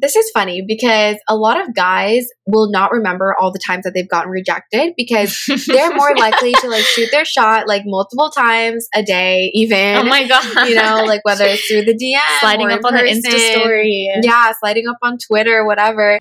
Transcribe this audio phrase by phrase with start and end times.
[0.00, 3.94] this is funny because a lot of guys will not remember all the times that
[3.94, 8.88] they've gotten rejected because they're more likely to like shoot their shot like multiple times
[8.94, 9.96] a day, even.
[9.96, 10.68] Oh my god!
[10.68, 14.52] You know, like whether it's through the DM, sliding up on the Insta story, yeah,
[14.58, 16.18] sliding up on Twitter, whatever.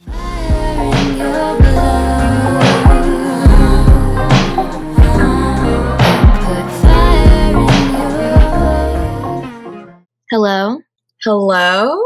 [10.30, 10.82] Hello.
[11.24, 12.02] Hello.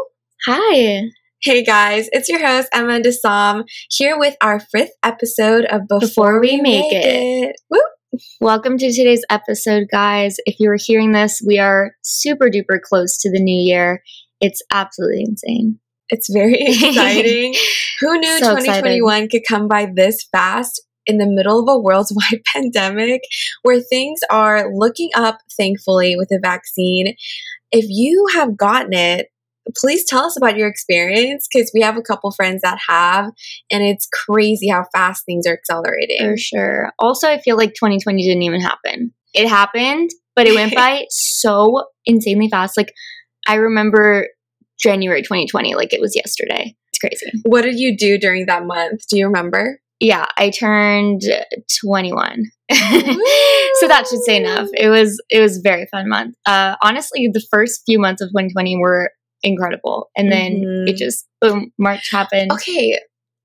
[0.45, 1.09] Hi.
[1.43, 6.39] Hey guys, it's your host Emma Desam here with our fifth episode of Before, Before
[6.39, 7.55] We We Make Make It.
[7.71, 8.21] It.
[8.39, 10.35] Welcome to today's episode, guys.
[10.45, 14.03] If you are hearing this, we are super duper close to the new year.
[14.39, 15.79] It's absolutely insane.
[16.09, 17.55] It's very exciting.
[18.01, 22.43] Who knew So 2021 could come by this fast in the middle of a worldwide
[22.53, 23.21] pandemic
[23.63, 27.15] where things are looking up, thankfully, with a vaccine?
[27.71, 29.29] If you have gotten it,
[29.75, 33.25] please tell us about your experience because we have a couple friends that have,
[33.71, 36.19] and it's crazy how fast things are accelerating.
[36.19, 36.91] For sure.
[36.99, 39.13] Also, I feel like 2020 didn't even happen.
[39.33, 42.77] It happened, but it went by so insanely fast.
[42.77, 42.93] Like,
[43.47, 44.27] I remember
[44.79, 46.75] January 2020 like it was yesterday.
[46.89, 47.31] It's crazy.
[47.43, 49.07] What did you do during that month?
[49.09, 49.79] Do you remember?
[49.99, 51.21] Yeah, I turned
[51.79, 52.45] 21.
[52.71, 54.67] so that should say enough.
[54.73, 56.35] It was it was a very fun month.
[56.45, 59.11] Uh, honestly, the first few months of 2020 were
[59.43, 60.89] incredible, and then Mhm.
[60.89, 62.51] it just boom, March happened.
[62.51, 62.99] Okay,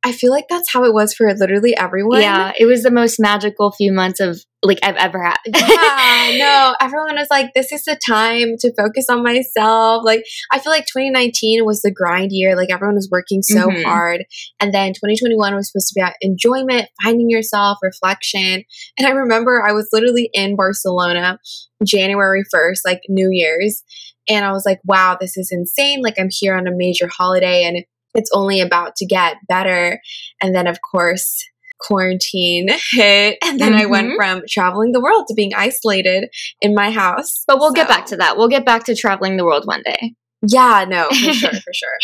[0.06, 2.20] I feel like that's how it was for literally everyone.
[2.22, 5.36] Yeah, it was the most magical few months of like I've ever had.
[5.46, 10.04] yeah, no, everyone was like, this is the time to focus on myself.
[10.04, 12.54] Like, I feel like 2019 was the grind year.
[12.54, 13.82] Like, everyone was working so Mhm.
[13.82, 14.24] hard.
[14.60, 18.62] And then 2021 was supposed to be about enjoyment, finding yourself, reflection.
[18.96, 21.40] And I remember I was literally in Barcelona
[21.84, 23.82] January 1st, like New Year's.
[24.28, 26.00] And I was like, wow, this is insane.
[26.00, 27.84] Like, I'm here on a major holiday and
[28.16, 30.00] it's only about to get better.
[30.42, 31.44] And then, of course,
[31.80, 33.38] quarantine hit.
[33.44, 34.16] And then I went Mhm.
[34.16, 36.28] from traveling the world to being isolated
[36.60, 37.44] in my house.
[37.46, 38.36] But we'll get back to that.
[38.36, 40.14] We'll get back to traveling the world one day.
[40.46, 41.98] Yeah, no, for sure, for sure.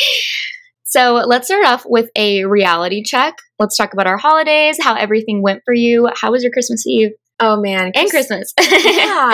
[0.84, 3.34] So let's start off with a reality check.
[3.58, 6.08] Let's talk about our holidays, how everything went for you.
[6.20, 8.52] How was your Christmas Eve Oh man, and Christmas?
[8.60, 8.66] yeah,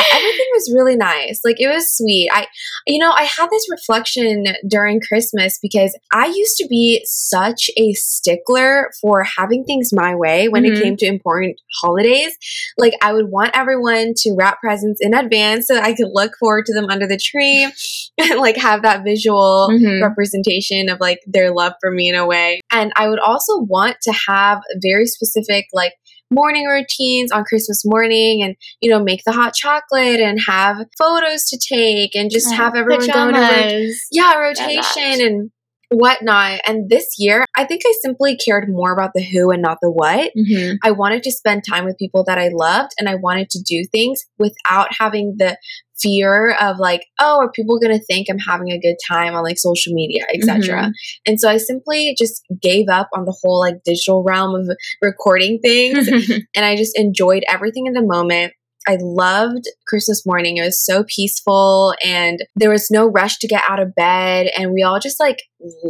[0.13, 1.41] everything was really nice.
[1.45, 2.31] Like it was sweet.
[2.33, 2.47] I
[2.87, 7.93] you know, I had this reflection during Christmas because I used to be such a
[7.93, 10.69] stickler for having things my way when Mhm.
[10.77, 12.35] it came to important holidays.
[12.79, 16.65] Like I would want everyone to wrap presents in advance so I could look forward
[16.67, 17.65] to them under the tree
[18.19, 20.01] and like have that visual Mhm.
[20.03, 22.61] representation of like their love for me in a way.
[22.71, 25.93] And I would also want to have very specific like
[26.31, 31.44] morning routines on Christmas morning and you know make the hot chocolate and have photos
[31.44, 35.50] to take and just have everyone go into rot- yeah rotation and
[35.91, 36.60] whatnot.
[36.66, 39.91] And this year, I think I simply cared more about the who and not the
[39.91, 40.32] what.
[40.37, 40.76] Mhm.
[40.82, 43.84] I wanted to spend time with people that I loved and I wanted to do
[43.91, 45.56] things without having the
[46.00, 49.43] fear of like, oh, are people going to think I'm having a good time on
[49.43, 50.84] like social media, etc.
[50.84, 50.93] Mhm.
[51.26, 54.69] And so I simply just gave up on the whole like digital realm of
[55.03, 56.06] recording things
[56.55, 58.53] and I just enjoyed everything in the moment.
[58.87, 60.56] I loved Christmas morning.
[60.56, 64.72] It was so peaceful and there was no rush to get out of bed and
[64.72, 65.43] we all just like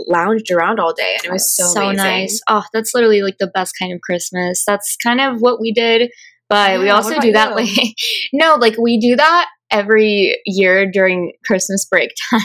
[0.08, 1.96] lounged around all day and it was so, amazing.
[1.96, 2.40] nice.
[2.48, 4.64] Oh, that's literally like the best kind of Christmas.
[4.66, 6.10] That's kind of what we did,
[6.48, 7.54] but we also do that you?
[7.56, 7.94] like
[8.32, 12.40] no, like we do that every year during Christmas break time.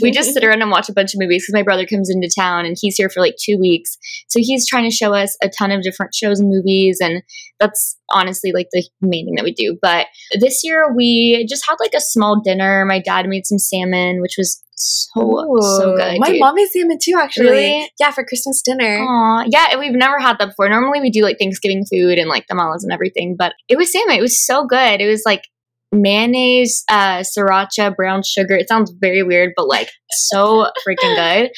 [0.00, 2.30] we just sit around and watch a bunch of movies because my brother comes into
[2.38, 3.96] town and he's here for like two weeks.
[4.28, 7.22] So he's trying to show us a ton of different shows and movies, and
[7.58, 9.76] that's honestly like the main thing that we do.
[9.82, 10.06] But
[10.40, 12.84] this year we just had like a small dinner.
[12.86, 16.18] My dad made some salmon, which was so so good.
[16.18, 16.40] My dude.
[16.40, 17.46] mom made salmon too, actually.
[17.46, 17.90] Really?
[17.98, 18.98] Yeah, for Christmas dinner.
[18.98, 20.68] Aw, yeah, and we've never had that before.
[20.68, 24.16] Normally we do like Thanksgiving food and like tamales and everything, but it was salmon.
[24.16, 25.00] It was so good.
[25.00, 25.42] It was like
[26.02, 28.54] mayonnaise, uh, sriracha, brown sugar.
[28.54, 31.50] It sounds very weird, but like so freaking good.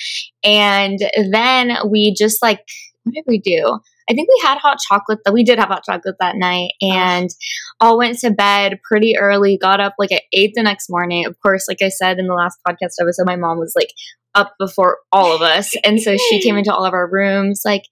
[0.44, 0.98] And
[1.30, 2.60] then we just like,
[3.04, 3.78] what did we do?
[4.10, 5.18] I think we had hot chocolate.
[5.24, 7.28] That we did have hot chocolate that night, and
[7.80, 9.58] all went to bed pretty early.
[9.60, 11.26] Got up like at eight the next morning.
[11.26, 13.92] Of course, like I said in the last podcast episode, my mom was like
[14.34, 17.82] up before all of us, and so she came into all of our rooms like.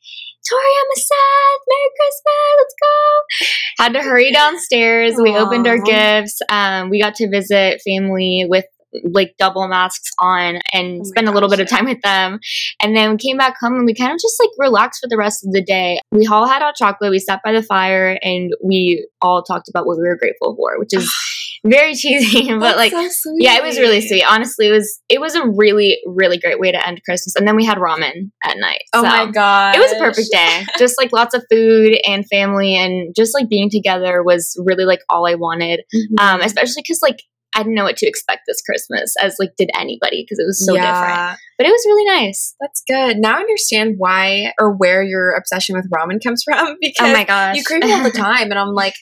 [0.49, 1.63] Tori, I'm a Seth.
[1.69, 2.55] Merry Christmas.
[2.59, 3.85] Let's go.
[3.85, 5.15] Had to hurry downstairs.
[5.21, 6.41] We opened our gifts.
[6.49, 8.65] Um, we got to visit family with
[9.13, 12.39] like double masks on and Oh spend a little gosh, bit of time with them.
[12.81, 15.19] And then we came back home and we kind of just like relaxed for the
[15.19, 16.01] rest of the day.
[16.13, 17.11] We all had hot chocolate.
[17.11, 20.79] We sat by the fire and we all talked about what we were grateful for,
[20.79, 21.13] which is
[21.69, 24.25] very cheesy, but That's like so yeah, it was really sweet.
[24.25, 27.35] Honestly, it was it was a really really great way to end Christmas.
[27.37, 28.83] And then we had ramen at night.
[28.95, 30.65] Oh so my god, It was a perfect day.
[30.79, 35.01] just like lots of food and family and just like being together was really like
[35.09, 35.81] all I wanted.
[35.95, 36.19] Mm-hmm.
[36.19, 37.21] Um, especially because like
[37.55, 40.63] I didn't know what to expect this Christmas, as like did anybody, because it was
[40.63, 41.39] so different.
[41.57, 42.55] But it was really nice.
[42.61, 43.17] That's good.
[43.17, 47.25] Now I understand why or where your obsession with ramen comes from because Oh my
[47.25, 48.95] gosh, you crave it all the time, and I'm like,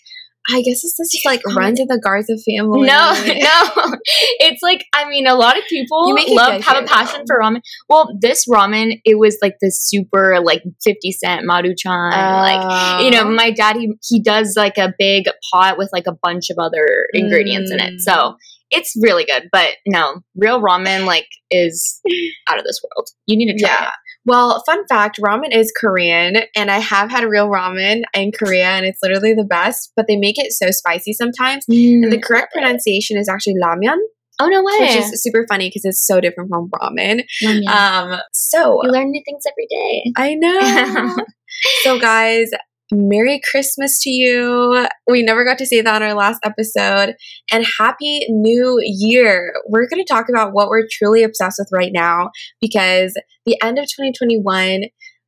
[0.50, 2.87] I guess it's just like run to the Garza family.
[2.87, 3.96] No, no.
[4.41, 7.35] It's like I mean, a lot of people love have a passion though.
[7.35, 7.61] for ramen.
[7.88, 12.11] Well, this ramen, it was like the super like fifty cent maruchan.
[12.12, 13.31] like you know, Oh.
[13.31, 17.06] my dad he he does like a big pot with like a bunch of other
[17.14, 17.94] ingredients in it.
[17.94, 18.00] Mm.
[18.00, 18.37] So
[18.70, 19.49] it's really good.
[19.52, 22.00] But no, real ramen like is
[22.49, 23.08] out of this world.
[23.26, 23.90] You need to try yeah.
[24.26, 28.87] Well, fun fact ramen is Korean, and I have had real ramen in Korea, and
[28.87, 31.65] it's literally the best, but they make it so spicy sometimes.
[31.69, 32.05] it.
[32.05, 33.99] And the correct pronunciation is actually ramyeon,
[34.41, 34.79] oh no way!
[34.81, 37.25] which is super funny because it's so different from ramen.
[37.43, 37.69] Ramyeon.
[37.69, 40.12] Um, so you learn new things every day.
[40.17, 41.17] I know.
[41.82, 42.50] so, guys,
[42.92, 44.86] Merry Christmas to you.
[45.08, 47.14] We never got to say that on our last episode.
[47.50, 49.54] And Happy New Year.
[49.69, 53.14] We're going to talk about what we're truly obsessed with right now because
[53.46, 54.84] the end of 2021.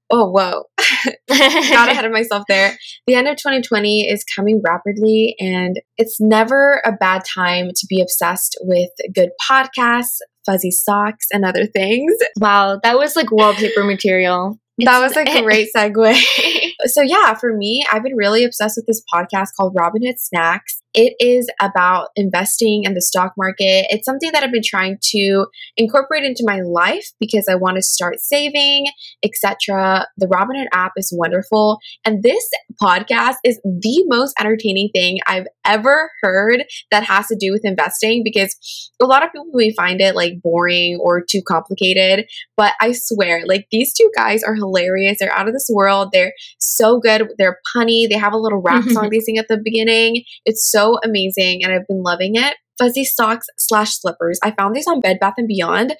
[0.08, 0.66] Oh, whoa.
[1.28, 2.78] Got ahead of myself there.
[3.08, 8.00] The end of 2020 is coming rapidly, and it's never a bad time to be
[8.00, 12.12] obsessed with good podcasts, fuzzy socks, and other things.
[12.38, 14.60] wow, that was like wallpaper material.
[14.78, 16.22] That was a great segue.
[16.86, 20.82] so yeah, for me, I've been really obsessed with this podcast called Robinhood Snacks.
[20.96, 23.86] It is about investing in the stock market.
[23.90, 25.46] It's something that I've been trying to
[25.76, 28.86] incorporate into my life because I want to start saving,
[29.22, 30.06] etc.
[30.16, 32.48] The Robinhood app is wonderful, and this
[32.82, 38.22] podcast is the most entertaining thing I've ever heard that has to do with investing
[38.24, 38.56] because
[39.02, 42.26] a lot of people may find it like boring or too complicated,
[42.56, 45.18] but I swear, like these two guys are hilarious.
[45.20, 46.08] They're out of this world.
[46.12, 47.28] They're so good.
[47.36, 48.08] They're punny.
[48.08, 50.22] They have a little rap song they sing at the beginning.
[50.46, 52.56] It's so amazing, and I've been loving it.
[52.78, 54.38] Fuzzy socks slash slippers.
[54.42, 55.96] I found these on Bed Bath and Beyond,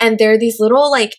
[0.00, 1.16] and they're these little like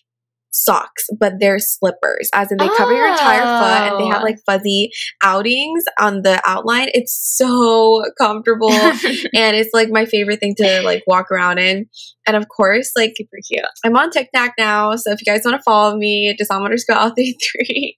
[0.52, 4.24] socks, but they're slippers, as in they cover your entire foot, and they have Oh.
[4.24, 4.90] like fuzzy
[5.22, 6.88] outings on the outline.
[6.94, 11.86] It's so comfortable and it's like my favorite thing to like walk around in.
[12.26, 13.64] And of course, like Super cute.
[13.84, 17.10] I'm on TikTok now, so if you guys want to follow me, just underscore all
[17.14, 17.96] three three.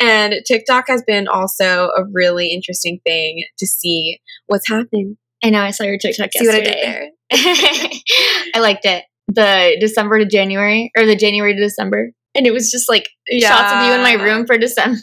[0.00, 5.16] And TikTok has been also a really interesting thing to see what's happening.
[5.42, 5.60] I know.
[5.60, 7.10] I saw your TikTok See what I yesterday.
[7.30, 7.90] did there?
[8.54, 9.04] I liked it.
[9.28, 12.10] The December to January or the January to December.
[12.36, 13.08] And it was just like
[13.40, 14.98] shots of you in my room for December.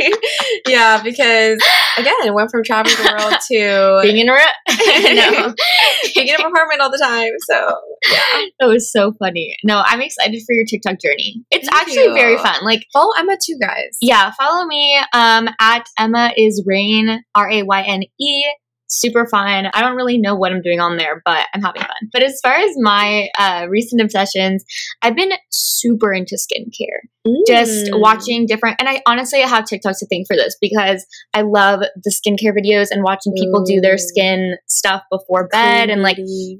[0.68, 1.58] yeah, because
[1.96, 4.40] again, it went from traveling the world to Being in a room.
[5.16, 5.54] no.
[6.14, 7.32] being in an apartment all the time.
[7.48, 7.76] So
[8.12, 8.44] yeah.
[8.60, 9.56] That was so funny.
[9.64, 11.42] No, I'm excited for your TikTok journey.
[11.50, 12.14] It's Thank actually you.
[12.14, 12.62] very fun.
[12.62, 13.96] Like, Follow Emma too, guys.
[14.02, 18.44] yeah, follow me um, at Emma is Rain, R A Y N E.
[18.88, 19.66] Super fun.
[19.72, 21.90] I don't really know what I'm doing on there, but I'm having fun.
[22.12, 24.64] But as far as my uh, recent obsessions,
[25.02, 27.00] I've been super into skincare.
[27.48, 28.00] just Mm.
[28.00, 31.04] watching different and i honestly have tiktok to thank for this because
[31.34, 36.02] i love the skincare videos and watching people do their skin stuff before bed and
[36.02, 36.18] like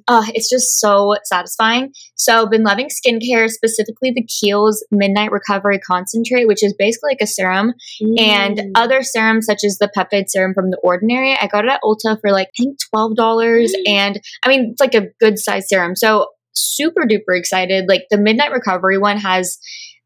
[0.09, 5.79] oh it's just so satisfying so I've been loving skincare specifically the kiehl's midnight recovery
[5.79, 7.73] concentrate which is basically like a serum
[8.19, 8.71] and Mm.
[8.75, 12.16] other serums such as the peptide serum from the ordinary i got it at ulta
[12.21, 13.71] for like i think $12 Mm.
[13.87, 18.19] and i mean it's like a good size serum so super duper excited like the
[18.19, 19.59] midnight recovery one has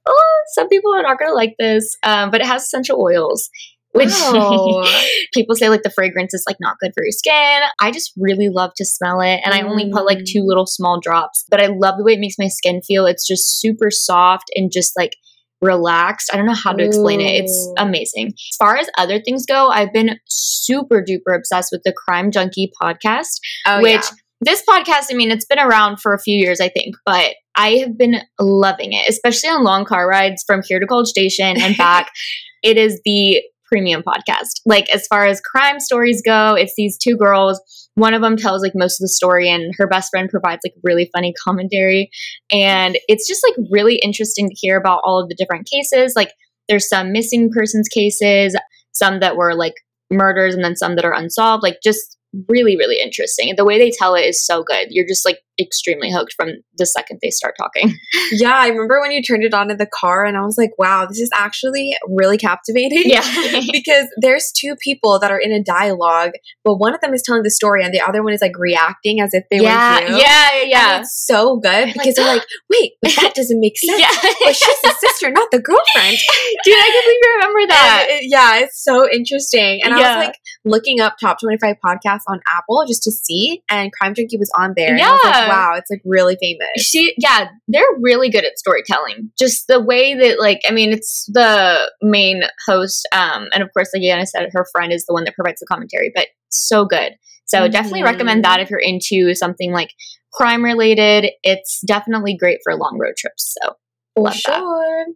[0.07, 3.49] oh some people are not gonna like this um, but it has essential oils
[3.93, 4.85] which Wow.
[5.35, 8.49] people say like the fragrance is like not good for your skin i just really
[8.49, 10.27] love to smell it and i only put like Mm.
[10.27, 13.27] two little small drops but i love the way it makes my skin feel it's
[13.27, 15.17] just super soft and just like
[15.61, 16.31] relaxed.
[16.33, 17.45] I don't know how to explain it.
[17.45, 18.29] It's amazing.
[18.29, 22.73] As far as other things go, I've been super duper obsessed with the Crime Junkie
[22.81, 24.11] podcast, Oh, which yeah.
[24.41, 27.77] this podcast, I mean, it's been around for a few years, I think, but I
[27.77, 31.77] have been loving it, especially on long car rides from here to College Station and
[31.77, 32.11] back.
[32.63, 34.61] it is the premium podcast.
[34.67, 37.61] Like, as far as crime stories go, it's these two girls.
[38.01, 40.73] One of them tells like most of the story, and her best friend provides like
[40.83, 42.11] really funny commentary.
[42.51, 46.15] And it's just like really interesting to hear about all of the different cases.
[46.17, 46.33] Like,
[46.67, 48.57] there's some missing persons cases,
[48.93, 49.75] some that were like
[50.11, 51.63] murders, and then some that are unsolved.
[51.63, 52.17] Like, just
[52.49, 53.53] really, really interesting.
[53.57, 54.89] The way they tell it is so good.
[54.91, 57.95] You're just like extremely hooked from the second they start talking.
[58.33, 60.71] Yeah, I remember when you turned it on in the car, and I was like,
[60.79, 63.03] wow, this is actually really captivating.
[63.07, 63.23] Yeah.
[63.73, 66.31] because there's two people that are in a dialogue,
[66.65, 69.21] but one of them is telling the story, and the other one is like reacting
[69.21, 70.17] as if they yeah, were you.
[70.17, 70.95] yeah, yeah.
[70.95, 74.01] And it's so good like, because they're like, wait, but that doesn't make sense.
[74.01, 74.09] yeah.
[74.45, 76.17] But she's the sister, not the girlfriend.
[76.65, 78.07] Dude, I completely remember that.
[78.11, 79.81] And it- yeah, it's so interesting.
[79.83, 83.91] And I was like looking up top 25 podcasts on Apple just to see, and
[83.93, 84.93] Crime Junkie was on there.
[84.95, 85.49] Was like, Yeah.
[85.49, 86.69] wow, it's like really famous.
[86.79, 91.27] she yeah they're really good at storytelling just the way that like i mean it's
[91.33, 95.25] the main host um and of course like Yana said her friend is the one
[95.25, 97.13] that provides the commentary but so good
[97.47, 98.05] so definitely Mhm.
[98.07, 99.93] recommend that if you're into something like
[100.33, 103.77] crime related it's definitely great for long road trips so
[104.17, 104.41] love that.
[104.41, 105.07] sure.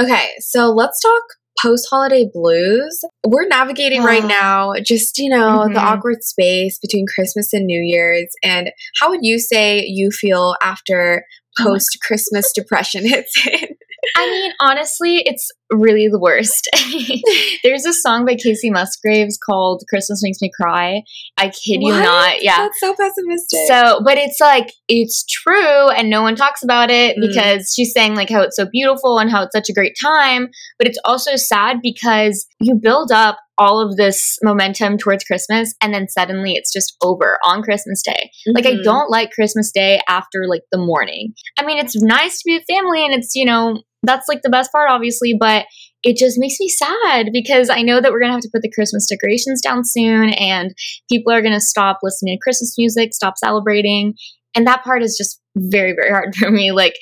[0.00, 1.22] Okay, so let's talk
[1.60, 3.00] post holiday blues.
[3.26, 5.82] We're navigating right now just, you know, the Mhm.
[5.82, 8.28] awkward space between Christmas and New Year's.
[8.42, 8.70] And
[9.00, 11.24] how would you say you feel after
[11.60, 13.68] Oh post Christmas depression hits in?
[14.16, 16.68] i mean honestly it's really the worst
[17.64, 21.00] there's a song by kacey musgraves called christmas makes me cry
[21.38, 23.60] i kid you not yeah That's so pessimistic.
[23.66, 27.28] So, but it's like it's true, and no one talks about it Mm.
[27.28, 30.48] because she's saying like how it's so beautiful and how it's such a great time.
[30.78, 35.94] But it's also sad because you build up all of this momentum towards Christmas, and
[35.94, 38.30] then suddenly it's just over on Christmas Day.
[38.54, 38.82] Like I Mhm.
[38.84, 41.34] don't like Christmas Day after like the morning.
[41.58, 44.50] I mean, it's nice to be with family, and it's you know that's like the
[44.50, 45.66] best part, obviously, but.
[46.06, 48.70] It just makes me sad because I know that we're gonna have to put the
[48.70, 50.74] Christmas decorations down soon, and
[51.10, 54.12] people are going to stop listening to Christmas music, stop celebrating.
[54.54, 56.72] And that part is just very, very hard for me.
[56.72, 56.94] Like,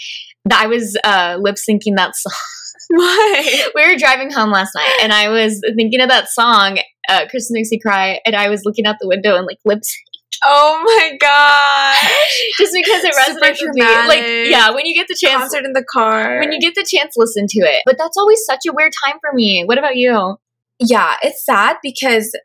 [0.51, 2.33] I was uh, lip syncing that song.
[2.91, 3.69] Why?
[3.75, 6.79] we were driving home last night and I was thinking of that song,
[7.09, 9.81] uh, Christmas Makes Me Cry, and I was looking out the window and like lip
[10.45, 12.41] Oh my gosh.
[12.59, 13.83] just because it resonates with me.
[13.83, 15.41] Like, yeah, when you get the chance.
[15.41, 16.41] Concert in the car.
[16.41, 17.83] When you get the chance, listen to it.
[17.87, 19.65] But that's always such a weird time for me.
[19.65, 20.37] What about you?
[20.85, 22.37] yeah, it's sad because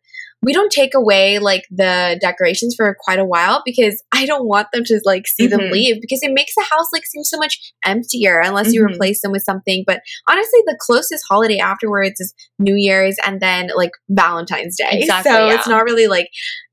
[0.44, 4.68] we don't take away like the decorations for quite a while because I don't want
[4.72, 5.72] them to like see them Mhm.
[5.72, 8.94] leave because it makes the house like seem so much emptier unless you Mhm.
[8.94, 9.84] replace them with something.
[9.88, 14.90] But honestly, the closest holiday afterwards is New Year's and then like Valentine's Day.
[15.02, 15.56] Exactly, So yeah.
[15.56, 16.28] it's not really like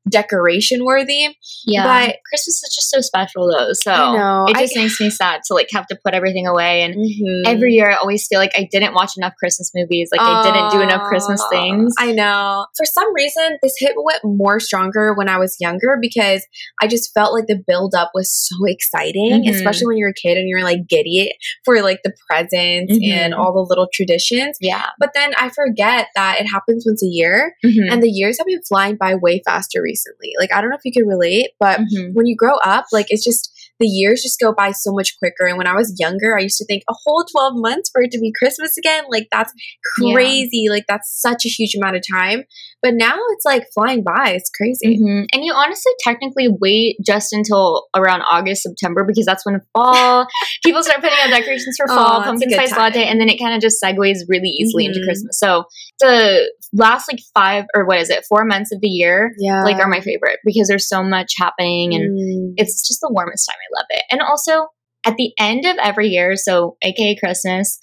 [0.09, 1.29] decoration worthy.
[1.67, 3.73] Yeah, But- Christmas is just so special though.
[3.73, 4.45] So I know.
[4.49, 7.43] it I- just makes me sad to like have to put everything away and Mhm.
[7.47, 10.11] every year I always feel like I didn't watch enough Christmas movies.
[10.13, 11.95] Like I didn't do enough Christmas things.
[11.99, 12.67] I know.
[12.77, 16.45] For some reason, this hit went more stronger when I was younger because
[16.83, 19.51] I just felt like the build up was so exciting, Mhm.
[19.55, 21.33] especially when you're a kid and you're like giddy
[21.65, 23.09] for like the presents Mhm.
[23.11, 24.57] and all the little traditions.
[24.61, 24.87] yeah.
[24.99, 27.91] But then I forget that it happens once a year, Mhm.
[27.91, 29.94] and the years have been flying by way faster recently.
[30.39, 32.15] Like I don't know if you can relate, but Mhm.
[32.15, 35.47] when you grow up, like it's just the years just go by so much quicker.
[35.47, 38.13] And when I was younger, I used to think a whole 12 months for it
[38.13, 39.53] to be Christmas again, like that's
[40.01, 40.15] Yeah.
[40.15, 40.67] crazy.
[40.71, 42.45] Like that's such a huge amount of time.
[42.83, 44.31] But now it's like flying by.
[44.37, 44.99] It's crazy.
[44.99, 45.27] Mhm.
[45.33, 50.27] And you honestly technically wait just until around August, September because that's when fall
[50.65, 53.39] people start putting out decorations for fall, it's a pumpkin spice latte, and then it
[53.39, 55.05] kind of just segues really easily into Mhm.
[55.05, 55.39] Christmas.
[55.39, 55.65] So
[56.01, 59.63] the last like five or what is it, four months of the year, Yeah.
[59.63, 62.55] like are my favorite because there's so much happening and Mm.
[62.57, 63.57] it's just the warmest time.
[63.59, 64.05] I love it.
[64.11, 64.67] And also
[65.07, 67.79] at the end of every year, so aka Christmas,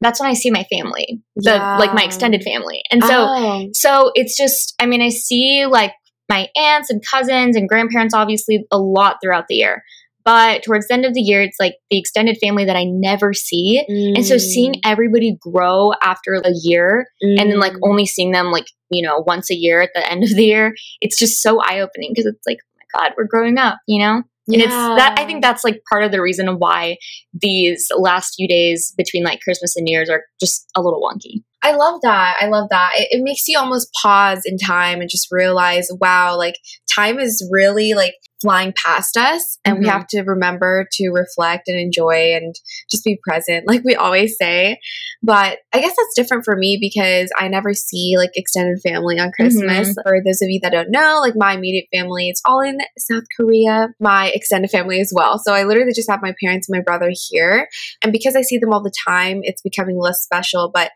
[0.00, 2.82] that's when I see my family, the like my extended family.
[2.90, 3.68] And so Oh.
[3.72, 5.92] so it's just I mean I see like
[6.28, 9.82] my aunts and cousins and grandparents obviously a lot throughout the year.
[10.24, 13.32] But towards the end of the year it's like the extended family that I never
[13.32, 13.84] see.
[13.88, 17.80] And so seeing everybody grow after a year and then like Mm.
[17.88, 20.74] only seeing them like, you know, once a year at the end of the year,
[21.00, 24.22] it's just so eye-opening because it's like, oh my God, we're growing up, you know?
[24.46, 24.54] Yeah.
[24.54, 26.96] And it's that I think that's like part of the reason why
[27.32, 31.42] these last few days between like Christmas and New Year's are just a little wonky.
[31.62, 32.36] I love that.
[32.40, 32.90] I love that.
[32.96, 36.56] It, it makes you almost pause in time and just realize, wow, like
[36.92, 39.90] time is really like flying past us, and we Mhm.
[39.90, 42.54] have to remember to reflect and enjoy and
[42.90, 44.78] just be present, like we always say.
[45.22, 49.30] But I guess that's different for me because I never see like extended family on
[49.32, 49.94] Christmas.
[50.02, 53.24] For those of you that don't know, like my immediate family, it's all in South
[53.36, 53.88] Korea.
[54.00, 55.38] My extended family as well.
[55.38, 57.68] So I literally just have my parents and my brother here,
[58.02, 60.70] and because I see them all the time, it's becoming less special.
[60.74, 60.90] But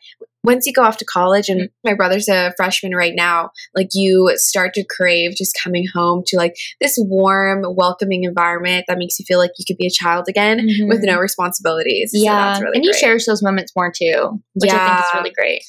[0.46, 1.88] once you go off to college and mm-hmm.
[1.88, 6.36] my brother's a freshman right now like you start to crave just coming home to
[6.36, 10.26] like this warm welcoming environment that makes you feel like you could be a child
[10.28, 11.20] again with no mm-hmm.
[11.20, 13.00] responsibilities So yeah, that's really and you great.
[13.00, 15.62] cherish those moments more too, which I think is really great.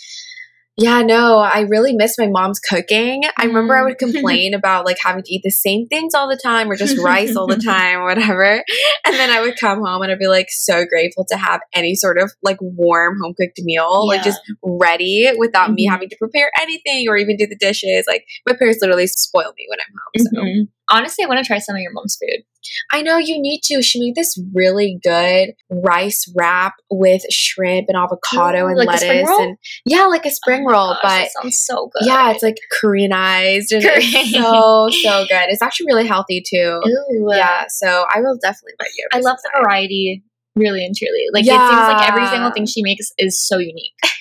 [0.80, 3.24] Yeah, no, I really miss my mom's cooking.
[3.36, 4.00] I remember I would Mm.
[4.14, 7.36] complain about like having to eat the same things all the time or just rice
[7.36, 8.64] all the time or whatever.
[9.06, 11.96] And then I would come home and I'd be like so grateful to have any
[11.96, 15.92] sort of like warm home cooked meal, like just ready without me Mhm.
[15.92, 18.06] having to prepare anything or even do the dishes.
[18.08, 20.28] Like my parents literally spoil me when I'm home.
[20.28, 20.68] So Mhm.
[20.90, 22.44] Honestly, I want to try some of your mom's food.
[22.92, 23.82] I know you need to.
[23.82, 29.58] She made this really good rice wrap with shrimp and avocado and like lettuce and
[29.86, 32.08] yeah, like a spring Oh roll, gosh, but that sounds so good.
[32.08, 34.02] yeah, it's like Koreanized and Korean.
[34.02, 35.46] it's so so good.
[35.50, 36.82] It's actually really healthy too.
[36.86, 37.28] Ooh.
[37.32, 39.08] Yeah, so I will definitely invite you.
[39.14, 40.24] I love the variety,
[40.56, 41.26] really and truly.
[41.34, 43.94] Like it seems like every single thing she makes is so unique.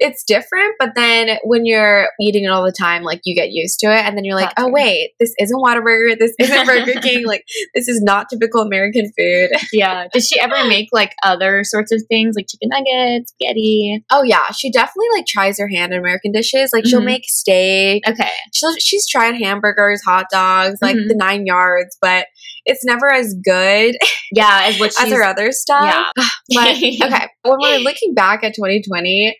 [0.00, 3.78] It's different, but then when you're eating it all the time, like you get used
[3.80, 4.66] to it, and then you're like, Gotcha.
[4.68, 9.12] oh wait, this isn't Whataburger, this isn't Burger King, like this is not typical American
[9.16, 9.50] food.
[9.72, 10.08] Yeah.
[10.12, 14.02] Does she ever make like other sorts of things, like chicken nuggets, spaghetti?
[14.10, 16.72] Oh yeah, she definitely like tries her hand in American dishes.
[16.72, 17.04] Like she'll Mhm.
[17.04, 18.02] make steak.
[18.08, 18.30] Okay.
[18.52, 21.08] She'll, she's tried hamburgers, hot dogs, like Mhm.
[21.08, 22.26] the nine yards, but
[22.68, 23.96] it's never as good
[24.32, 26.12] Yeah, as what as her other stuff.
[26.16, 26.24] Yeah.
[26.54, 29.36] But okay, when we're looking back at 2020,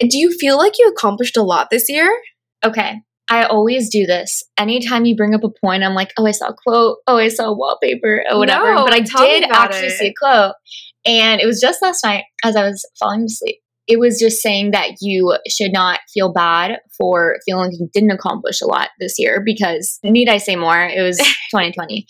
[0.00, 2.08] do you feel like you accomplished a lot this year?
[2.64, 3.00] Okay.
[3.28, 4.44] I always do this.
[4.58, 6.98] Anytime you bring up a point, I'm like, oh, I saw a quote.
[7.06, 8.74] Oh, I saw a wallpaper or whatever.
[8.74, 9.98] No, but I did actually it.
[9.98, 10.54] see a quote.
[11.04, 13.58] And it was just last night as I was falling to sleep.
[13.88, 18.12] It was just saying that you should not feel bad for feeling like you didn't
[18.12, 20.80] accomplish a lot this year because, need I say more?
[20.82, 21.16] It was
[21.50, 22.06] 2020.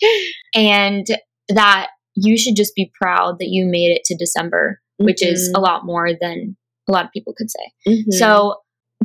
[0.55, 1.05] And
[1.49, 5.55] that you should just be proud that you made it to December, which is Mm-hmm.
[5.55, 6.55] a lot more than
[6.87, 7.71] a lot of people could say.
[7.91, 8.13] Mhm.
[8.13, 8.55] So,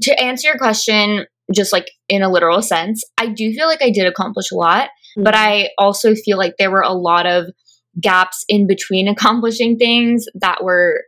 [0.03, 3.91] to answer your question, just like in a literal sense, I do feel like I
[3.91, 5.49] did accomplish a lot, but Mm-hmm.
[5.49, 7.47] I also feel like there were a lot of
[8.01, 11.03] gaps in between accomplishing things that were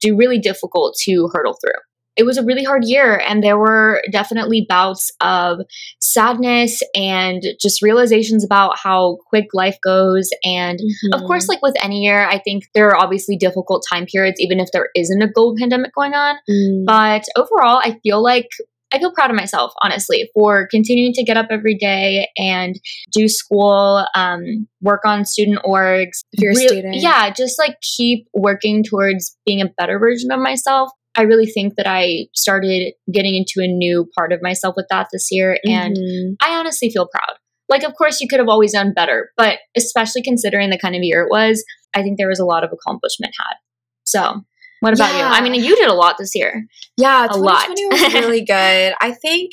[0.00, 1.80] do really difficult to hurdle through.
[2.16, 5.58] It was a really hard year, and there were definitely bouts of
[6.00, 10.78] sadness and just realizations about how quick life goes and
[11.12, 11.26] of Mhm.
[11.26, 14.68] course, like with any year, I think there are obviously difficult time periods, even if
[14.72, 16.36] there isn't a global pandemic going on.
[16.48, 16.84] Mm.
[16.86, 18.46] But overall, I feel like
[18.94, 22.76] I feel proud of myself, honestly, for continuing to get up every day and
[23.12, 26.20] do school, um, work on student orgs.
[26.32, 26.94] If you're a student.
[26.96, 30.90] Yeah, just like keep working towards being a better version of myself.
[31.16, 35.08] I really think that I started getting into a new part of myself with that
[35.12, 35.58] this year.
[35.64, 36.36] And Mhm.
[36.40, 37.36] I honestly feel proud.
[37.68, 41.02] Like, of course, you could have always done better, but especially considering the kind of
[41.02, 41.64] year it was,
[41.96, 43.56] I think there was a lot of accomplishment had.
[44.04, 44.42] So,
[44.84, 45.22] what about you?
[45.24, 46.64] I mean, you did a lot this year.
[46.96, 47.68] yeah, a lot.
[47.68, 48.94] was really good.
[49.00, 49.50] I think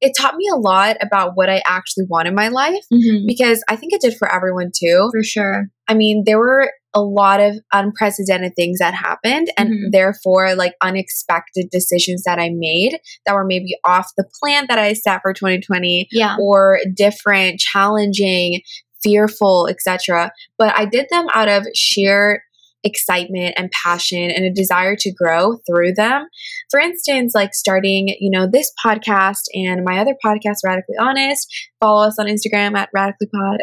[0.00, 2.82] it taught me a lot about what I actually want in my life
[3.26, 5.10] because I think it did for everyone too.
[5.12, 5.66] For sure.
[5.88, 9.92] I mean, there were a lot of unprecedented things that happened and Mhm.
[9.92, 14.94] therefore like unexpected decisions that I made that were maybe off the plan that I
[14.94, 16.36] set for 2020 Yeah.
[16.40, 18.62] or different, challenging,
[19.04, 20.32] fearful, etc.
[20.58, 22.42] But I did them out of sheer
[22.84, 26.26] excitement and passion and a desire to grow through them.
[26.70, 31.46] For instance, like starting, you know, this podcast and my other podcast, Radically Honest.
[31.80, 33.60] Follow us on Instagram at Radically Pod.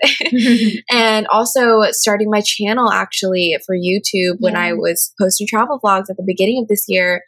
[0.92, 4.62] and also starting my channel actually for YouTube when Yeah.
[4.62, 7.24] I was posting travel vlogs at the beginning of this year.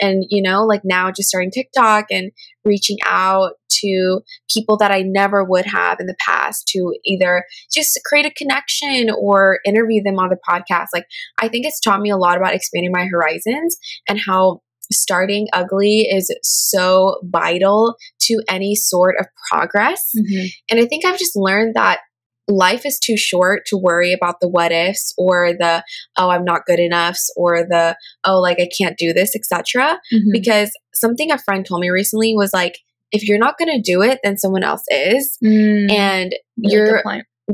[0.00, 2.30] And, you know, like now just starting TikTok and
[2.64, 4.20] reaching out to
[4.52, 9.10] people that I never would have in the past to either just create a connection
[9.10, 10.86] or interview them on the podcast.
[10.92, 11.06] Like,
[11.38, 13.76] I think it's taught me a lot about expanding my horizons
[14.08, 14.60] and how
[14.92, 20.10] starting ugly is so vital to any sort of progress.
[20.16, 20.48] Mhm.
[20.70, 22.00] And I think I've just learned that
[22.46, 25.82] life is too short to worry about the what ifs or the
[26.18, 30.30] oh I'm not good enoughs or the oh like I can't do this etc Mhm.
[30.30, 32.80] because something a friend told me recently was like
[33.12, 37.02] if you're not going to do it then someone else is Mm, and you're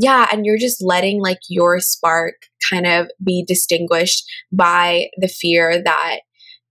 [0.01, 2.35] yeah and you're just letting like your spark
[2.69, 6.19] kind of be distinguished by the fear that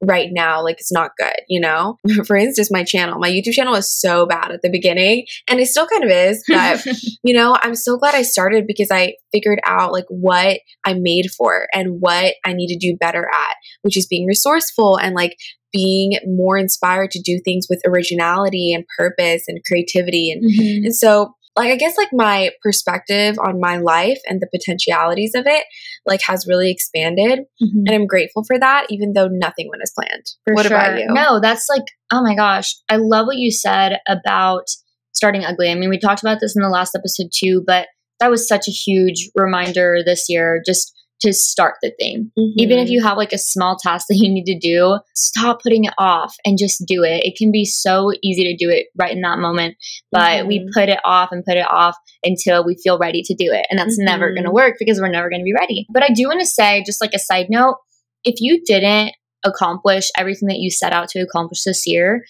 [0.02, 3.74] right now like it's not good you know for instance my channel my youtube channel
[3.74, 6.86] was so bad at the beginning and it still kind of is but
[7.24, 11.30] you know i'm so glad i started because i figured out like what i'm made
[11.38, 15.36] for and what i need to do better at which is being resourceful and like
[15.72, 20.86] being more inspired to do things with originality and purpose and creativity and Mhm.
[20.86, 25.46] and so, like, I guess like my perspective on my life and the potentialities of
[25.46, 25.66] it,
[26.06, 27.40] like, has really expanded.
[27.62, 27.84] Mhm.
[27.86, 30.26] And I'm grateful for that, even though nothing went as planned.
[30.46, 30.78] For what sure.
[30.78, 31.08] about you?
[31.10, 32.76] No, that's like, oh my gosh.
[32.90, 34.64] I love what you said about
[35.14, 35.70] starting ugly.
[35.70, 37.88] I mean, we talked about this in the last episode too, but
[38.20, 40.62] that was such a huge reminder this year.
[40.66, 42.32] Just to start the thing.
[42.38, 42.60] Mm-hmm.
[42.60, 42.94] Even if mm-hmm.
[42.94, 46.36] you have like a small task that you need to do, stop putting it off
[46.46, 47.26] and just do it.
[47.26, 49.76] It can be so easy to do it right in that moment,
[50.12, 50.48] but mm-hmm.
[50.48, 53.66] we put it off and put it off until we feel ready to do it.
[53.70, 54.06] And that's mm-hmm.
[54.06, 55.86] never going to work because we're never going to be ready.
[55.92, 57.78] But I do want to say, just like a side note,
[58.24, 59.14] if you didn't
[59.46, 62.24] accomplish everything that you set out to accomplish this year,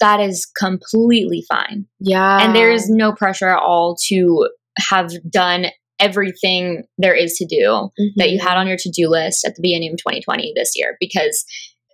[0.00, 1.86] that is completely fine.
[2.00, 2.44] Yeah.
[2.44, 5.66] And there is no pressure at all to have done
[5.98, 8.04] everything there is to do mm-hmm.
[8.16, 11.44] that you had on your to-do list at the beginning of 2020 this year because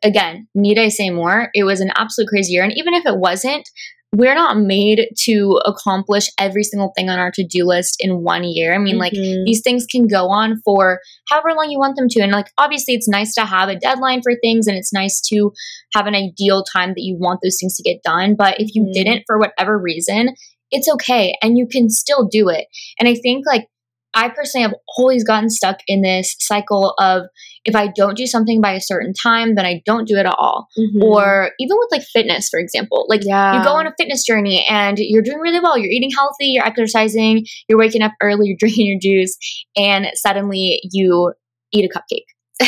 [0.02, 3.18] again need i say more it was an absolute crazy year and even if it
[3.18, 3.68] wasn't
[4.12, 8.74] we're not made to accomplish every single thing on our to-do list in one year.
[8.74, 9.00] I mean, mm-hmm.
[9.00, 12.20] like these things can go on for however long you want them to.
[12.20, 15.52] And like obviously it's nice to have a deadline for things and it's nice to
[15.94, 18.34] have an ideal time that you want those things to get done.
[18.36, 18.92] But if you mm-hmm.
[18.92, 20.34] didn't for whatever reason,
[20.72, 22.66] it's okay and you can still do it.
[22.98, 23.66] And I think like
[24.14, 27.27] I personally have always gotten stuck in this cycle of
[27.64, 30.35] if I don't do something by a certain time, then I don't do it at
[30.38, 30.66] all.
[30.79, 31.03] Mm-hmm.
[31.03, 33.59] Or even with like fitness, for example, like yeah.
[33.59, 35.79] you go on a fitness journey and you're doing really well.
[35.79, 39.37] You're eating healthy, you're exercising, you're waking up early, you're drinking your juice,
[39.77, 41.33] and suddenly you
[41.73, 42.25] eat a cupcake.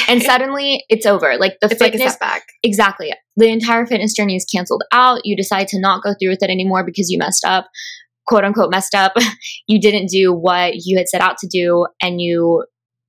[0.09, 1.37] and suddenly it's over.
[1.39, 2.43] Like the it's fitness, like.
[2.63, 3.13] Exactly.
[3.37, 5.23] The entire fitness journey is canceled out.
[5.25, 7.69] You decide to not go through with it anymore because you messed up
[8.27, 9.13] quote unquote messed up.
[9.67, 12.65] you didn't do what you had set out to do and you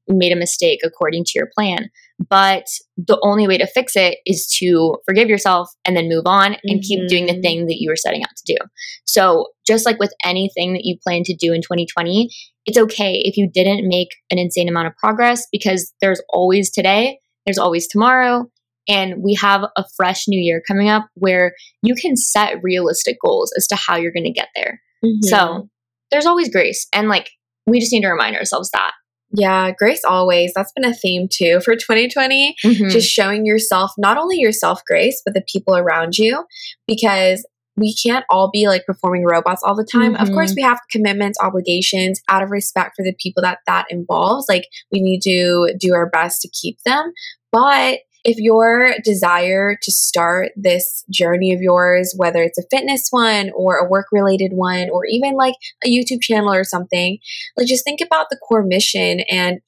[0.07, 1.89] made a mistake according to your plan.
[2.29, 2.65] But
[2.97, 6.79] the only way to fix it is to forgive yourself and then move on and
[6.79, 6.79] mm-hmm.
[6.81, 8.57] keep doing the thing that you were setting out to do.
[9.05, 12.29] So, just like with anything that you plan to do in 2020,
[12.65, 17.19] it's okay if you didn't make an insane amount of progress because there's always today,
[17.45, 18.45] there's always tomorrow,
[18.87, 23.53] and we have a fresh new year coming up where you can set realistic goals
[23.57, 24.81] as to how you're going to get there.
[25.03, 25.27] Mm-hmm.
[25.27, 25.69] So
[26.11, 26.87] there's always grace.
[26.93, 27.29] And like,
[27.65, 28.91] we just need to remind ourselves that.
[29.35, 30.53] Yeah, grace always.
[30.55, 32.55] That's been a theme too for 2020.
[32.63, 32.89] Mm-hmm.
[32.89, 36.45] Just showing yourself, not only yourself grace, but the people around you.
[36.87, 40.13] Because we can't all be like performing robots all the time.
[40.13, 40.21] Mm-hmm.
[40.21, 40.57] Of course, mm-hmm.
[40.57, 44.47] we have commitments, obligations out of respect for the people that that involves.
[44.47, 47.11] Like, we need to do our best to keep them.
[47.51, 53.51] But if your desire to start this journey of yours, whether it's a fitness one
[53.55, 55.55] or a work related one, or even like
[55.85, 57.17] a YouTube channel or something,
[57.57, 59.21] like just think about the core mission.
[59.29, 59.59] And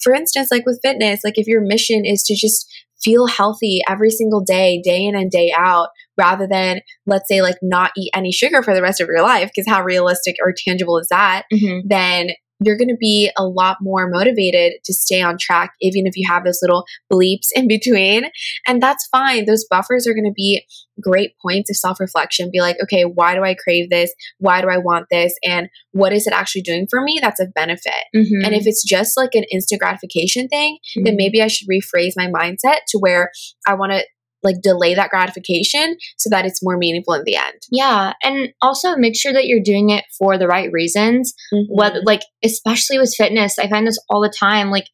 [0.00, 2.70] for instance, like with fitness, like if your mission is to just
[3.02, 7.56] feel healthy every single day, day in and day out, rather than, let's say, like
[7.60, 10.98] not eat any sugar for the rest of your life, because how realistic or tangible
[10.98, 11.44] is that?
[11.52, 11.88] Mm-hmm.
[11.88, 16.16] Then you're going to be a lot more motivated to stay on track, even if
[16.16, 18.24] you have those little bleeps in between.
[18.66, 19.44] And that's fine.
[19.44, 20.64] Those buffers are going to be
[21.00, 22.50] great points of self reflection.
[22.52, 24.12] Be like, okay, why do I crave this?
[24.38, 25.34] Why do I want this?
[25.44, 28.04] And what is it actually doing for me that's a benefit?
[28.14, 28.44] Mm-hmm.
[28.44, 31.04] And if it's just like an instant gratification thing, mm-hmm.
[31.04, 33.30] then maybe I should rephrase my mindset to where
[33.66, 34.04] I want to
[34.44, 37.60] like delay that gratification so that it's more meaningful in the end.
[37.70, 41.34] Yeah, and also make sure that you're doing it for the right reasons.
[41.52, 41.72] Mm-hmm.
[41.74, 44.86] Whether like especially with fitness, I find this all the time like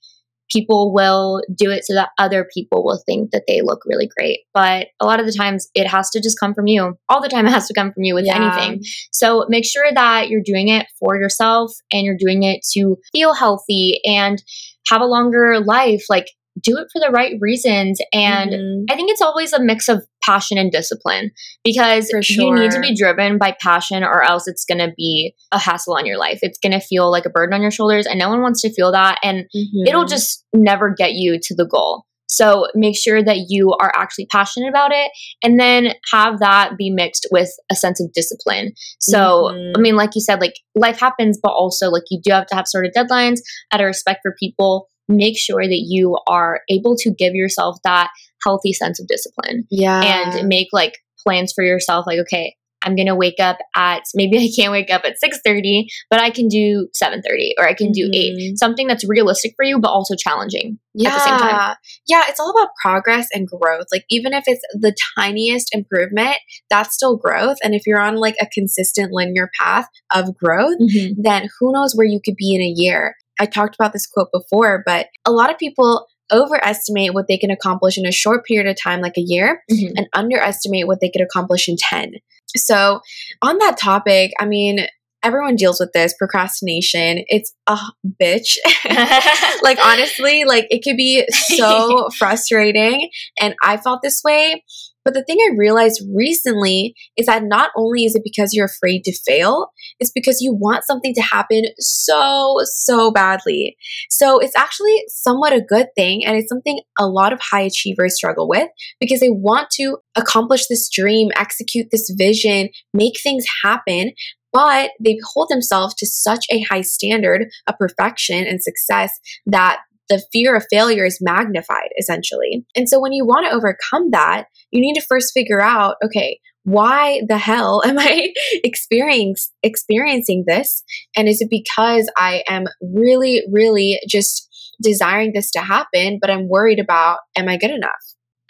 [0.51, 4.41] people will do it so that other people will think that they look really great.
[4.53, 6.97] But a lot of the times it has to just come from you.
[7.09, 8.37] All the time it has to come from you with yeah.
[8.37, 8.83] anything.
[9.13, 13.35] So make sure that you're doing it for yourself and you're doing it to feel
[13.35, 14.43] healthy and
[14.89, 16.05] have a longer life.
[16.09, 16.27] Like
[16.61, 18.01] do it for the right reasons.
[18.13, 18.85] And mm-hmm.
[18.91, 21.31] I think it's always a mix of passion and discipline
[21.65, 22.45] because sure.
[22.45, 25.97] you need to be driven by passion or else it's going to be a hassle
[25.97, 26.41] on your life.
[26.43, 28.73] It's going to feel like a burden on your shoulders and no one wants to
[28.73, 29.19] feel that.
[29.23, 29.87] And mm-hmm.
[29.87, 32.05] it'll just never get you to the goal.
[32.31, 35.11] So make sure that you are actually passionate about it
[35.43, 38.73] and then have that be mixed with a sense of discipline.
[39.01, 39.73] So, mm-hmm.
[39.77, 42.55] I mean, like you said, like life happens, but also like you do have to
[42.55, 43.41] have sort of deadlines
[43.73, 48.11] out of respect for people make sure that you are able to give yourself that
[48.45, 49.67] healthy sense of discipline.
[49.71, 50.01] Yeah.
[50.03, 54.39] And make like plans for yourself like okay, I'm going to wake up at maybe
[54.39, 58.05] I can't wake up at 6:30, but I can do 7:30 or I can do
[58.05, 58.53] mm-hmm.
[58.55, 58.59] 8.
[58.59, 61.11] Something that's realistic for you but also challenging yeah.
[61.11, 61.77] at the same time.
[62.09, 63.87] Yeah, it's all about progress and growth.
[63.93, 66.37] Like even if it's the tiniest improvement,
[66.69, 71.21] that's still growth and if you're on like a consistent linear path of growth, mm-hmm.
[71.23, 73.17] then who knows where you could be in a year.
[73.41, 77.51] I talked about this quote before, but a lot of people overestimate what they can
[77.51, 79.95] accomplish in a short period of time, like a year, mm-hmm.
[79.97, 82.13] and underestimate what they could accomplish in 10.
[82.57, 83.01] So,
[83.43, 84.87] on that topic, I mean,
[85.23, 87.25] everyone deals with this procrastination.
[87.29, 87.79] It's a
[88.21, 88.57] bitch.
[89.63, 94.65] like honestly, like it could be so frustrating and I felt this way
[95.05, 99.03] but the thing I realized recently is that not only is it because you're afraid
[99.05, 103.77] to fail, it's because you want something to happen so, so badly.
[104.11, 106.25] So it's actually somewhat a good thing.
[106.25, 110.67] And it's something a lot of high achievers struggle with because they want to accomplish
[110.67, 114.13] this dream, execute this vision, make things happen.
[114.53, 119.79] But they hold themselves to such a high standard of perfection and success that
[120.11, 122.67] the fear of failure is magnified essentially.
[122.77, 126.41] And so when you want to overcome that, you need to first figure out, okay,
[126.65, 128.33] why the hell am I
[128.65, 130.83] experiencing experiencing this?
[131.17, 134.49] And is it because I am really, really just
[134.83, 137.91] desiring this to happen, but I'm worried about am I good enough?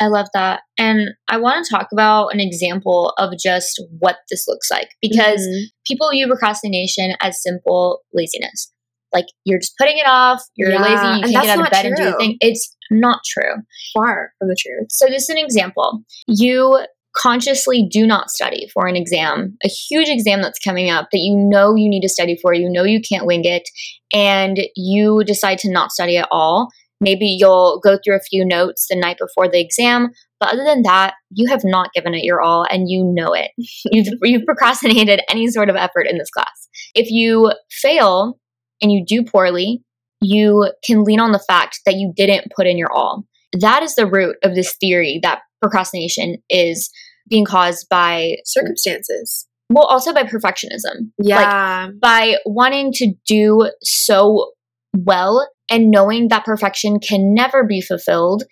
[0.00, 0.62] I love that.
[0.78, 5.42] And I want to talk about an example of just what this looks like because
[5.42, 5.64] mm-hmm.
[5.86, 8.72] people view procrastination as simple laziness
[9.12, 11.82] like you're just putting it off, you're yeah, lazy, you can't get out of bed
[11.82, 11.88] true.
[11.88, 12.36] and do the thing.
[12.40, 13.54] It's not true.
[13.94, 14.88] Far from the truth.
[14.90, 16.02] So this is an example.
[16.26, 16.84] You
[17.16, 21.36] consciously do not study for an exam, a huge exam that's coming up that you
[21.36, 23.68] know you need to study for, you know you can't wing it,
[24.12, 26.68] and you decide to not study at all.
[27.00, 30.82] Maybe you'll go through a few notes the night before the exam, but other than
[30.82, 33.50] that, you have not given it your all and you know it.
[33.92, 36.68] You've, you've procrastinated any sort of effort in this class.
[36.94, 38.38] If you fail,
[38.82, 39.82] and you do poorly,
[40.20, 43.24] you can lean on the fact that you didn't put in your all.
[43.52, 46.90] That is the root of this theory that procrastination is
[47.28, 49.46] being caused by circumstances.
[49.70, 51.12] Well, also by perfectionism.
[51.18, 51.86] Yeah.
[51.86, 54.52] Like by wanting to do so
[54.96, 58.42] well and knowing that perfection can never be fulfilled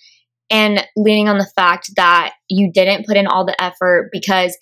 [0.51, 4.57] and leaning on the fact that you didn't put in all the effort because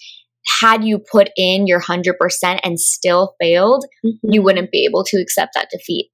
[0.61, 2.15] had you put in your 100%
[2.63, 4.33] and still failed, mm-hmm.
[4.33, 6.11] you wouldn't be able to accept that defeat,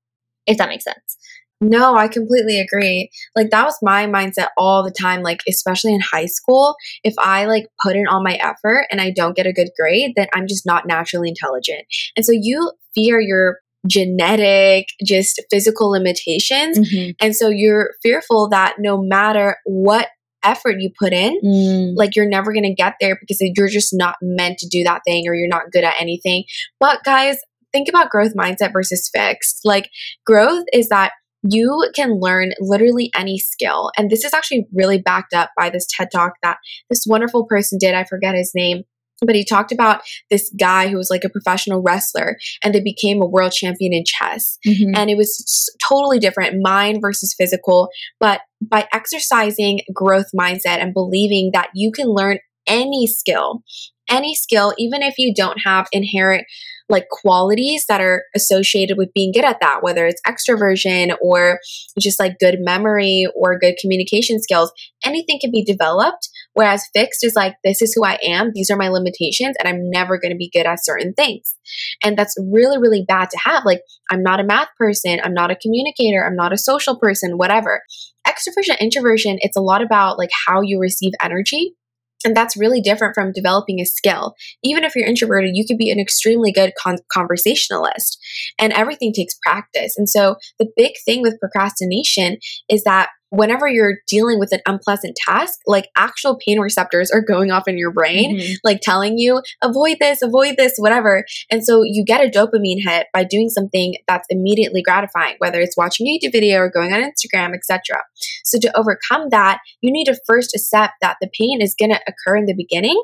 [0.47, 1.19] if that makes sense.
[1.63, 3.09] No, I completely agree.
[3.37, 6.75] Like that was my mindset all the time, like especially in high school.
[7.05, 10.15] If I like put in all my effort and I don't get a good grade,
[10.17, 11.85] then I'm just not naturally intelligent.
[12.17, 16.79] And so you fear your genetic, just physical limitations.
[16.79, 17.11] Mm-hmm.
[17.21, 20.09] And so you're fearful that no matter what
[20.45, 21.93] effort you put in, mm.
[21.97, 25.03] like you're never going to get there because you're just not meant to do that
[25.07, 26.45] thing or you're not good at anything.
[26.81, 27.39] But guys,
[27.73, 29.61] think about growth mindset versus fixed.
[29.65, 29.91] Like
[30.27, 33.91] growth is that you can learn literally any skill.
[33.99, 37.79] And this is actually really backed up by this TED talk that this wonderful person
[37.81, 37.95] did.
[37.95, 38.85] I forget his name
[39.25, 43.23] but he talked about this guy who was like a professional wrestler and they became
[43.23, 44.59] a world champion in chess.
[44.67, 44.95] Mm-hmm.
[44.97, 47.89] And it was totally different, mind versus physical.
[48.21, 53.63] But by exercising growth mindset and believing that you can learn any skill,
[54.09, 56.45] any skill, even if you don't have inherent
[56.93, 61.59] like qualities that are associated with being good at that, whether it's extroversion or
[61.99, 64.71] just like good memory or good communication skills,
[65.05, 66.29] anything can be developed.
[66.55, 69.91] Whereas fixed is like, this is who I am, these are my limitations, and I'm
[69.91, 71.55] never going to be good at certain things.
[72.05, 73.65] And that's really, really bad to have.
[73.65, 77.39] Like, I'm not a math person, I'm not a communicator, I'm not a social person,
[77.39, 77.81] whatever.
[78.27, 81.75] Extroversion, introversion, it's a lot about like how you receive energy
[82.25, 84.35] and that's really different from developing a skill.
[84.63, 88.19] Even if you're introverted, you could be an extremely good con- conversationalist,
[88.59, 89.97] and everything takes practice.
[89.97, 95.17] And so, the big thing with procrastination is that whenever you're dealing with an unpleasant
[95.17, 98.55] task, like actual pain receptors are going off in your brain, mm-hmm.
[98.63, 101.25] like telling you, avoid this, avoid this, whatever.
[101.51, 105.79] And so you get a dopamine hit by doing something that's immediately gratifying, whether it's
[105.79, 108.03] watching a YouTube video or going on Instagram, etc.
[108.45, 112.01] So to overcome that, you need to first accept that the pain is going to
[112.07, 113.03] occur in the beginning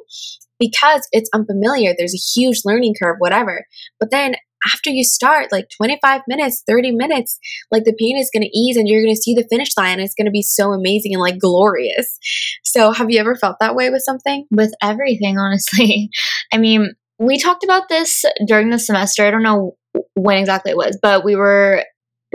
[0.59, 1.95] because it's unfamiliar.
[1.97, 3.65] There's a huge learning curve, whatever.
[3.99, 4.35] But then
[4.67, 7.39] after you start, like 25 minutes, 30 minutes,
[7.71, 9.95] like the pain is going to ease and you're going to see the finish line.
[9.95, 12.19] And it's going to be so amazing and like glorious.
[12.65, 14.47] So, have you ever felt that way with something?
[14.51, 16.11] With everything, honestly.
[16.53, 19.25] I mean, we talked about this during the semester.
[19.25, 19.77] I don't know
[20.15, 21.85] when exactly it was, but we were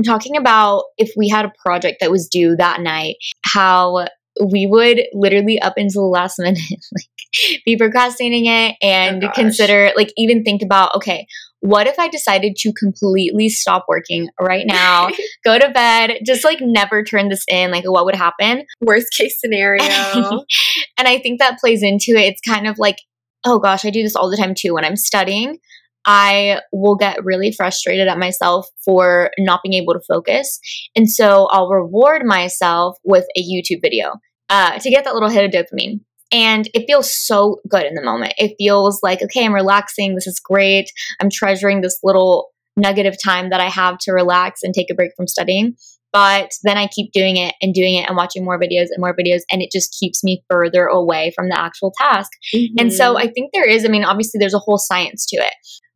[0.03, 4.07] talking about if we had a project that was due that night, how
[4.41, 9.91] we would literally up until the last minute like be procrastinating it and oh consider
[9.95, 11.25] like even think about okay
[11.63, 15.07] what if I decided to completely stop working right now,
[15.45, 17.71] go to bed, just like never turn this in?
[17.71, 18.65] Like, what would happen?
[18.81, 19.81] Worst case scenario.
[20.97, 22.33] and I think that plays into it.
[22.33, 22.97] It's kind of like,
[23.45, 25.59] oh gosh, I do this all the time too when I'm studying.
[26.03, 30.59] I will get really frustrated at myself for not being able to focus.
[30.97, 34.15] And so I'll reward myself with a YouTube video
[34.49, 36.01] uh, to get that little hit of dopamine.
[36.33, 38.33] And it feels so good in the moment.
[38.37, 40.15] It feels like, okay, I'm relaxing.
[40.15, 40.91] This is great.
[41.21, 44.95] I'm treasuring this little nugget of time that I have to relax and take a
[44.95, 45.75] break from studying.
[46.11, 49.15] But then I keep doing it and doing it and watching more videos and more
[49.15, 52.31] videos, and it just keeps me further away from the actual task.
[52.53, 52.75] Mm-hmm.
[52.79, 55.53] And so I think there is, I mean, obviously, there's a whole science to it.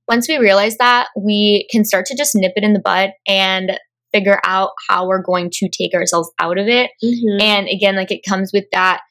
[0.08, 3.80] Once we realize that, we can start to just nip it in the bud and
[4.12, 6.92] figure out how we're going to take ourselves out of it.
[7.04, 7.42] Mm-hmm.
[7.42, 9.02] And again, like it comes with that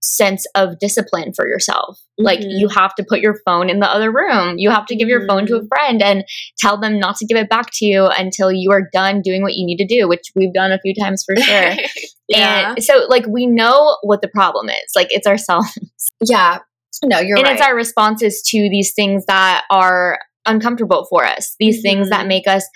[0.00, 1.98] sense of discipline for yourself.
[1.98, 2.24] Mm-hmm.
[2.24, 4.58] Like you have to put your phone in the other room.
[4.58, 5.28] You have to give your mm-hmm.
[5.28, 5.68] phone to a mm-hmm.
[5.68, 6.24] friend and
[6.58, 9.54] tell them not to give it back to you until you are done doing what
[9.54, 11.72] you need to do, which we've done a few times for sure.
[12.28, 12.74] yeah.
[12.74, 14.92] And so like we know what the problem is.
[14.94, 15.68] Like it's ourselves.
[16.20, 16.58] Yeah.
[17.04, 17.52] No, you're and right.
[17.52, 21.54] it's our responses to these things that are uncomfortable for us.
[21.60, 22.28] These things that mm-hmm.
[22.28, 22.68] make us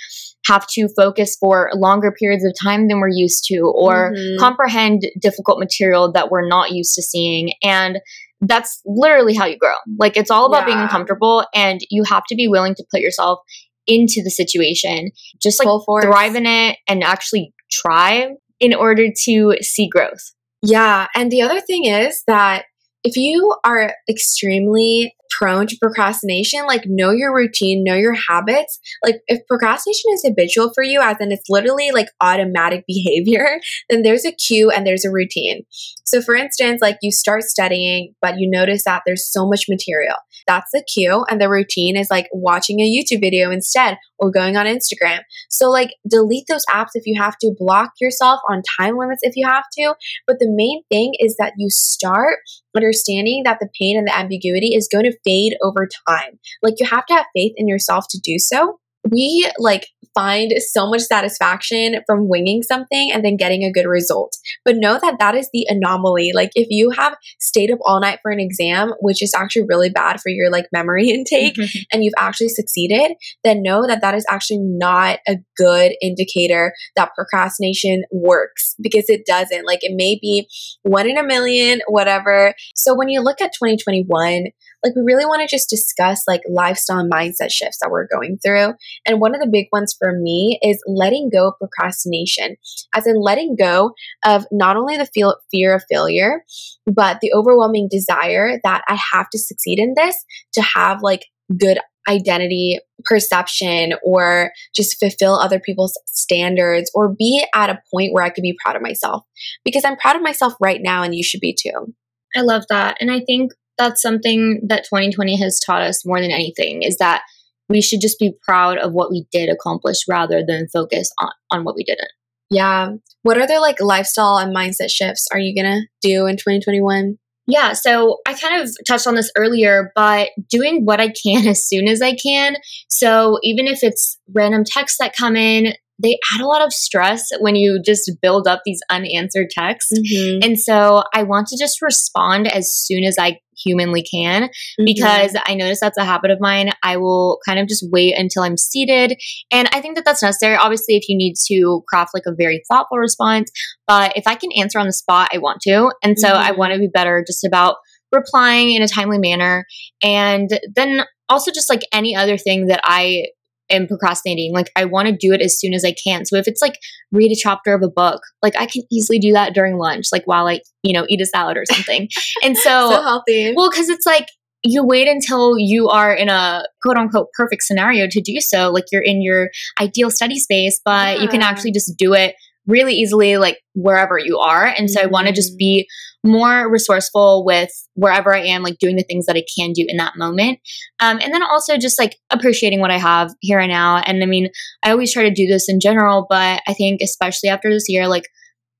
[0.47, 4.41] have to focus for longer periods of time than we're used to or mm-hmm.
[4.41, 7.53] comprehend difficult material that we're not used to seeing.
[7.63, 8.01] And
[8.41, 9.75] that's literally how you grow.
[9.99, 10.75] Like it's all about yeah.
[10.75, 13.39] being uncomfortable and you have to be willing to put yourself
[13.87, 19.89] into the situation, just like thrive in it and actually try in order to see
[19.89, 20.33] growth.
[20.63, 21.07] Yeah.
[21.15, 22.65] And the other thing is that
[23.05, 28.79] if you are extremely prone to procrastination, like know your routine, know your habits.
[29.05, 34.03] Like if procrastination is habitual for you, as in it's literally like automatic behavior, then
[34.03, 35.65] there's a cue and there's a routine.
[36.05, 40.17] So for instance, like you start studying, but you notice that there's so much material.
[40.47, 41.25] That's the cue.
[41.31, 45.21] And the routine is like watching a YouTube video instead or going on Instagram.
[45.51, 49.35] So like delete those apps if you have to, block yourself on time limits if
[49.37, 49.95] you have to.
[50.27, 52.39] But the main thing is that you start
[52.77, 56.39] understanding that the pain and the ambiguity is going to fade over time.
[56.63, 58.79] Like you have to have faith in yourself to do so.
[59.11, 64.37] We like find so much satisfaction from winging something and then getting a good result.
[64.65, 66.33] But know that that is the anomaly.
[66.35, 69.91] Like if you have stayed up all night for an exam, which is actually really
[69.91, 71.79] bad for your like memory intake mm-hmm.
[71.93, 73.13] and you've actually succeeded,
[73.45, 79.25] then know that that is actually not a good indicator that procrastination works because it
[79.27, 79.67] doesn't.
[79.67, 80.49] Like it may be
[80.83, 82.55] one in a million, whatever.
[82.77, 84.47] So when you look at 2021,
[84.83, 88.75] like we really want to just discuss like lifestyle mindset shifts that we're going through.
[89.07, 92.57] And one of the big ones for me is letting go of procrastination,
[92.95, 93.93] as in letting go
[94.25, 96.45] of not only the feel, fear of failure,
[96.87, 100.17] but the overwhelming desire that I have to succeed in this
[100.55, 107.71] to have like good identity perception or just fulfill other people's standards or be at
[107.71, 109.25] a point where I can be proud of myself
[109.65, 111.95] because I'm proud of myself right now and you should be too.
[112.35, 112.97] I love that.
[113.01, 117.23] And I think that's something that 2020 has taught us more than anything is that
[117.69, 121.65] we should just be proud of what we did accomplish rather than focus on, on
[121.65, 122.11] what we didn't.
[122.51, 122.91] Yeah.
[123.23, 127.19] What other like lifestyle and mindset shifts are you going to do in 2021?
[127.47, 131.67] Yeah, so I kind of touched on this earlier, but doing what I can as
[131.67, 132.57] soon as I can.
[132.89, 137.29] So even if it's random texts that come in, they add a lot of stress
[137.41, 139.93] when you just build up these unanswered texts.
[139.93, 140.39] Mm-hmm.
[140.43, 144.85] And so I want to just respond as soon as I humanly can mm-hmm.
[144.85, 146.71] because I notice that's a habit of mine.
[146.83, 149.19] I will kind of just wait until I'm seated.
[149.51, 150.57] And I think that that's necessary.
[150.57, 153.51] Obviously, if you need to craft like a very thoughtful response,
[153.87, 155.93] but if I can answer on the spot, I want to.
[156.03, 156.43] And so mm-hmm.
[156.43, 157.77] I want to be better just about
[158.13, 159.65] replying in a timely manner.
[160.03, 163.27] And then also just like any other thing that I
[163.73, 164.53] am procrastinating.
[164.53, 166.25] Like I want to do it as soon as I can.
[166.25, 166.79] So if it's like
[167.11, 170.25] read a chapter of a book, like I can easily do that during lunch, like
[170.27, 172.09] while I, you know, eat a salad or something.
[172.43, 173.55] And so, so healthy.
[173.57, 174.29] Well, because it's like
[174.65, 178.71] you wait until you are in a quote unquote perfect scenario to do so.
[178.71, 179.49] Like you're in your
[179.81, 181.23] ideal study space, but yeah.
[181.23, 182.35] you can actually just do it
[182.67, 184.67] really easily, like wherever you are.
[184.67, 185.09] And so mm-hmm.
[185.09, 185.87] I want to just be
[186.25, 189.97] more resourceful with wherever I am, like doing the things that I can do in
[189.97, 190.61] that moment.
[191.01, 193.99] Um, and then also just like appreciating what I have here and now.
[193.99, 194.49] And I mean,
[194.85, 198.07] I always try to do this in general, but I think especially after this year,
[198.07, 198.29] like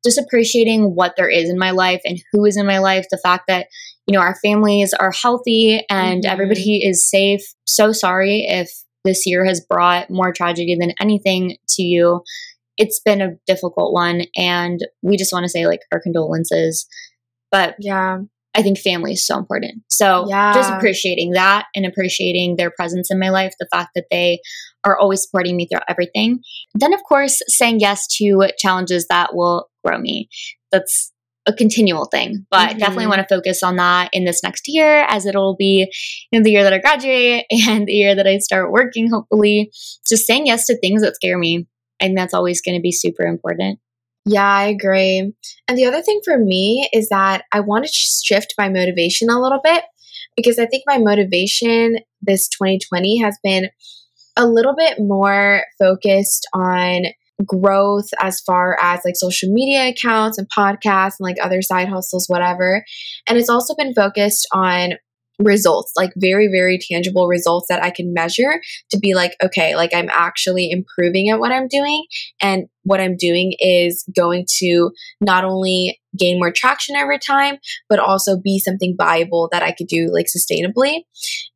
[0.05, 3.19] just appreciating what there is in my life and who is in my life, the
[3.19, 3.67] fact that,
[4.07, 6.33] you know, our families are healthy and mm-hmm.
[6.33, 7.43] everybody is safe.
[7.67, 8.71] So sorry if
[9.05, 12.23] this year has brought more tragedy than anything to you.
[12.79, 14.23] It's been a difficult one.
[14.37, 16.87] And we just want to say, like, our condolences
[17.53, 18.19] but yeah,
[18.55, 19.83] I think family is so important.
[19.91, 20.53] So yeah.
[20.55, 24.41] just appreciating that and appreciating their presence in my life, the fact that they
[24.85, 26.41] are always supporting me through everything.
[26.75, 30.29] Then, of course, saying yes to challenges that will grow me.
[30.73, 31.13] That's
[31.47, 32.79] a continual thing, but mm-hmm.
[32.79, 35.93] definitely want to focus on that in this next year as it'll be
[36.31, 39.71] in the year that I graduate and the year that I start working, hopefully.
[40.09, 41.67] Just saying yes to things that scare me.
[42.03, 43.79] And that's always going to be super important.
[44.27, 45.33] Yeah, I agree.
[45.69, 49.41] And the other thing for me is that I want to shift my motivation a
[49.41, 49.83] little bit
[50.37, 53.69] because I think my motivation this 2020 has been
[54.37, 57.07] a little bit more focused on
[57.45, 62.27] growth as far as like social media accounts and podcasts and like other side hustles,
[62.29, 62.85] whatever.
[63.27, 64.93] And it's also been focused on
[65.45, 69.95] results, like very, very tangible results that I can measure to be like, okay, like
[69.95, 72.05] I'm actually improving at what I'm doing.
[72.41, 74.91] And what I'm doing is going to
[75.21, 77.57] not only gain more traction over time,
[77.89, 81.03] but also be something viable that I could do like sustainably.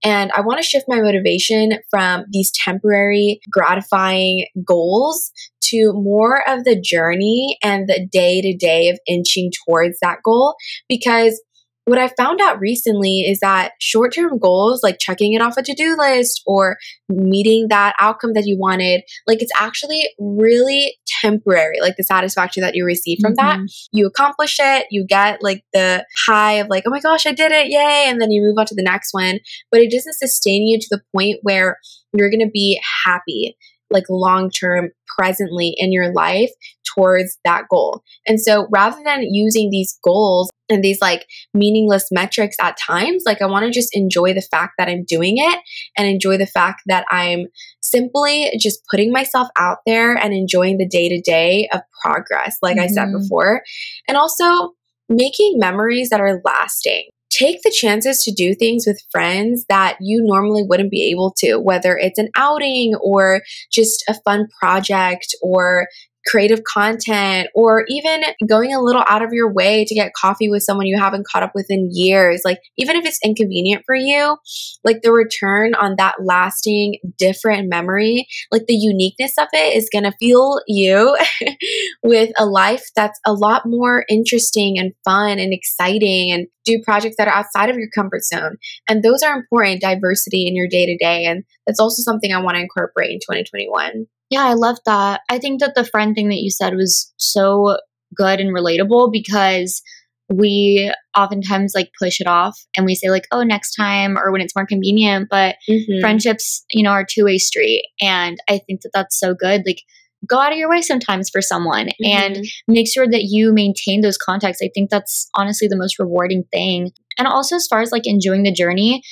[0.04, 5.32] And I want to shift my motivation from these temporary, gratifying goals
[5.62, 10.54] to more of the journey and the day to day of inching towards that goal
[10.88, 11.42] because
[11.86, 15.62] what I found out recently is that short term goals, like checking it off a
[15.62, 16.76] to do list or
[17.08, 21.80] meeting that outcome that you wanted, like it's actually really temporary.
[21.80, 23.62] Like the satisfaction that you receive from mm-hmm.
[23.62, 27.32] that, you accomplish it, you get like the high of like, oh my gosh, I
[27.32, 28.06] did it, yay.
[28.08, 29.38] And then you move on to the next one.
[29.70, 31.78] But it doesn't sustain you to the point where
[32.12, 33.56] you're going to be happy
[33.90, 36.50] like long term presently in your life
[36.96, 38.02] towards that goal.
[38.26, 43.40] And so rather than using these goals and these like meaningless metrics at times, like
[43.40, 45.60] I want to just enjoy the fact that I'm doing it
[45.96, 47.46] and enjoy the fact that I'm
[47.80, 52.76] simply just putting myself out there and enjoying the day to day of progress, like
[52.76, 52.84] mm-hmm.
[52.84, 53.22] I said mm-hmm.
[53.22, 53.62] before.
[54.08, 54.72] And also
[55.08, 60.22] making memories that are lasting take the chances to do things with friends that you
[60.22, 65.86] normally wouldn't be able to, whether it's an outing or just a fun project or
[66.26, 70.62] creative content or even going a little out of your way to get coffee with
[70.62, 72.42] someone you haven't caught up with in years.
[72.44, 74.36] Like, even if it's inconvenient for you,
[74.84, 80.04] like the return on that lasting, different memory, like the uniqueness of it is going
[80.04, 81.16] to fuel you
[82.02, 87.16] with a life that's a lot more interesting and fun and exciting and do projects
[87.16, 88.56] that are outside of your comfort zone.
[88.88, 91.24] And those are important diversity in your day to day.
[91.24, 94.06] And that's also something I want to incorporate in 2021.
[94.30, 95.20] Yeah, I love that.
[95.30, 97.78] I think that the friend thing that you said was so
[98.14, 99.82] good and relatable because
[100.28, 104.40] we oftentimes like push it off and we say like oh next time or when
[104.40, 106.00] it's more convenient but mm-hmm.
[106.00, 109.82] friendships you know are two-way street and i think that that's so good like
[110.28, 112.06] go out of your way sometimes for someone mm-hmm.
[112.06, 116.42] and make sure that you maintain those contacts i think that's honestly the most rewarding
[116.52, 119.02] thing and also as far as like enjoying the journey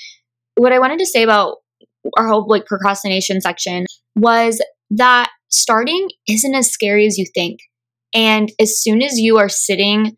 [0.56, 1.58] what i wanted to say about
[2.18, 3.86] our whole like procrastination section
[4.16, 4.60] was
[4.96, 7.60] that starting isn't as scary as you think.
[8.14, 10.16] And as soon as you are sitting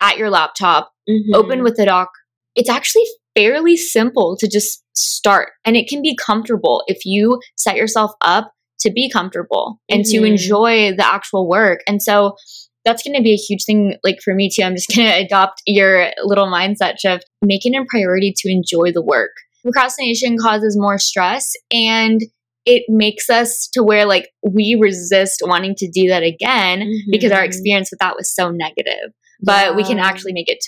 [0.00, 1.34] at your laptop, mm-hmm.
[1.34, 2.10] open with a doc,
[2.54, 3.04] it's actually
[3.34, 5.50] fairly simple to just start.
[5.64, 10.22] And it can be comfortable if you set yourself up to be comfortable and mm-hmm.
[10.22, 11.80] to enjoy the actual work.
[11.86, 12.36] And so
[12.84, 14.62] that's going to be a huge thing like for me too.
[14.62, 18.92] I'm just going to adopt your little mindset shift, making it a priority to enjoy
[18.92, 19.30] the work.
[19.62, 22.20] Procrastination causes more stress and
[22.68, 27.10] it makes us to where like we resist wanting to do that again mm-hmm.
[27.10, 29.10] because our experience with that was so negative.
[29.42, 29.76] But yeah.
[29.76, 30.62] we can actually make it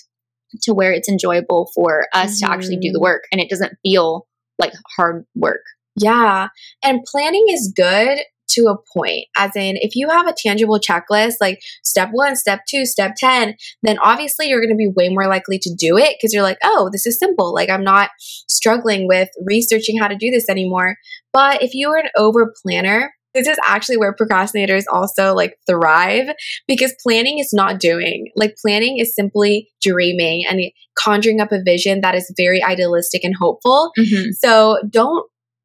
[0.63, 2.47] to where it's enjoyable for us mm-hmm.
[2.47, 3.03] to actually do the mm-hmm.
[3.03, 4.27] work and it doesn't feel
[4.59, 5.61] like hard work.
[5.95, 6.49] Yeah.
[6.83, 8.19] And planning is good
[8.51, 9.27] to a point.
[9.37, 13.55] As in, if you have a tangible checklist, like step one, step two, step 10,
[13.83, 16.59] then obviously you're going to be way more likely to do it because you're like,
[16.65, 17.55] oh, this is simple.
[17.55, 18.11] Like, I'm not
[18.49, 20.97] struggling with researching how to do this anymore.
[21.33, 26.35] But if you are an over planner, this is actually where procrastinators also like thrive
[26.67, 28.27] because planning is not doing.
[28.35, 30.61] Like planning is simply dreaming and
[30.99, 33.93] conjuring up a vision that is very idealistic and hopeful.
[33.99, 34.31] Mm-hmm.
[34.33, 35.25] So don't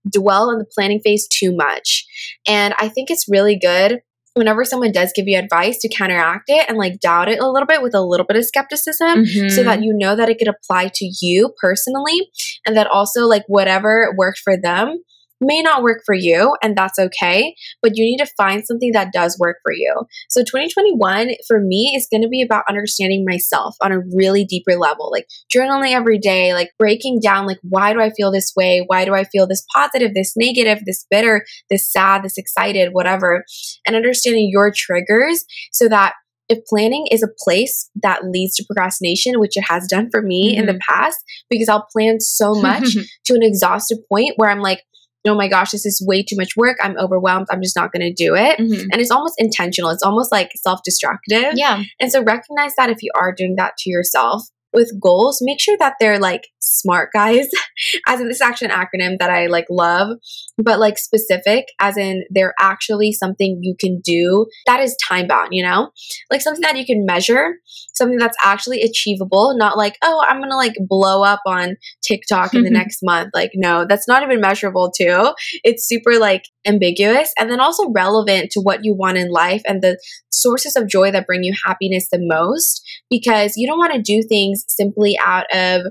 [0.10, 2.06] dwell in the planning phase too much.
[2.48, 4.02] And I think it's really good
[4.36, 7.66] whenever someone does give you advice to counteract it and like doubt it a little
[7.66, 9.48] bit with a little bit of skepticism mm-hmm.
[9.48, 12.30] so that you know that it could apply to you personally
[12.66, 15.02] and that also like whatever worked for them
[15.42, 19.14] may not work for you, and that's okay, but you need to find something that
[19.14, 19.94] does work for you.
[20.30, 24.76] So, 2021 for me is going to be about understanding myself on a really deeper
[24.76, 28.84] level, like journaling every day, like breaking down, like, why do I feel this way?
[28.86, 33.44] Why do I feel this positive, this negative, this bitter, this sad, this excited, whatever,
[33.86, 36.14] and understanding your triggers so that
[36.48, 40.52] if planning is a place that leads to procrastination, which it has done for me
[40.52, 40.60] mm-hmm.
[40.60, 40.94] in the mm-hmm.
[40.94, 41.18] past,
[41.50, 44.84] because I'll plan so much to an exhaustive point where I'm like,
[45.26, 46.78] oh my gosh, this is way too much work.
[46.82, 47.48] I'm overwhelmed.
[47.52, 48.60] I'm just not going to do it.
[48.60, 48.90] Mm-hmm.
[48.92, 49.90] And it's almost intentional.
[49.90, 51.54] It's almost like self destructive.
[51.56, 51.84] Yeah.
[52.00, 55.78] And so recognize that if you are doing that to yourself with goals, make sure
[55.80, 56.50] that they're like
[56.80, 57.48] SMART, guys.
[58.08, 60.18] as in, this is actually an acronym that I like love,
[60.58, 65.50] but like specific, as in they're actually something you can do that is time bound,
[65.52, 65.92] you know?
[66.32, 67.56] Like something that you can measure,
[67.94, 72.64] something that's actually achievable, not like, oh, I'm gonna like blow up on TikTok in
[72.64, 73.32] the next month.
[73.34, 75.34] Like, no, that's not even measurable, too.
[75.64, 79.82] It's super like ambiguous and then also relevant to what you want in life and
[79.82, 80.00] the
[80.30, 84.22] sources of joy that bring you happiness the most because you don't want to do
[84.28, 85.82] things simply out of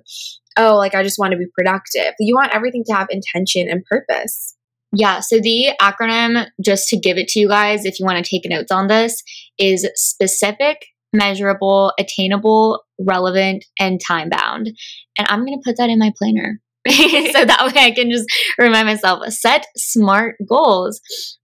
[0.57, 3.85] oh like i just want to be productive you want everything to have intention and
[3.85, 4.55] purpose
[4.97, 8.31] yeah, so the acronym, just to give it to you guys if you want to
[8.31, 9.23] take notes on this,
[9.59, 14.71] is specific, measurable, attainable, relevant, and time bound.
[15.19, 16.61] And I'm going to put that in my planner.
[17.33, 18.27] so that way I can just
[18.59, 21.01] remind myself set smart goals.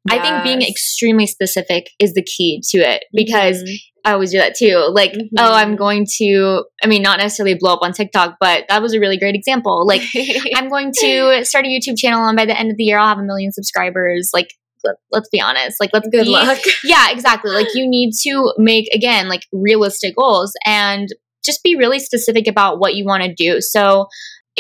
[0.09, 0.19] Yes.
[0.19, 3.75] I think being extremely specific is the key to it because mm-hmm.
[4.05, 4.87] I always do that too.
[4.93, 5.37] Like, mm-hmm.
[5.39, 8.95] oh, I'm going to, I mean, not necessarily blow up on TikTok, but that was
[8.95, 9.87] a really great example.
[9.87, 10.03] Like,
[10.55, 13.09] I'm going to start a YouTube channel and by the end of the year, I'll
[13.09, 14.31] have a million subscribers.
[14.35, 15.79] Like, let, us be honest.
[15.81, 16.59] Like, let's good be, luck.
[16.85, 17.51] Yeah, exactly.
[17.51, 21.09] Like, you need to make, again, like realistic goals and
[21.45, 23.61] just be really specific about what you want to do.
[23.61, 24.07] So,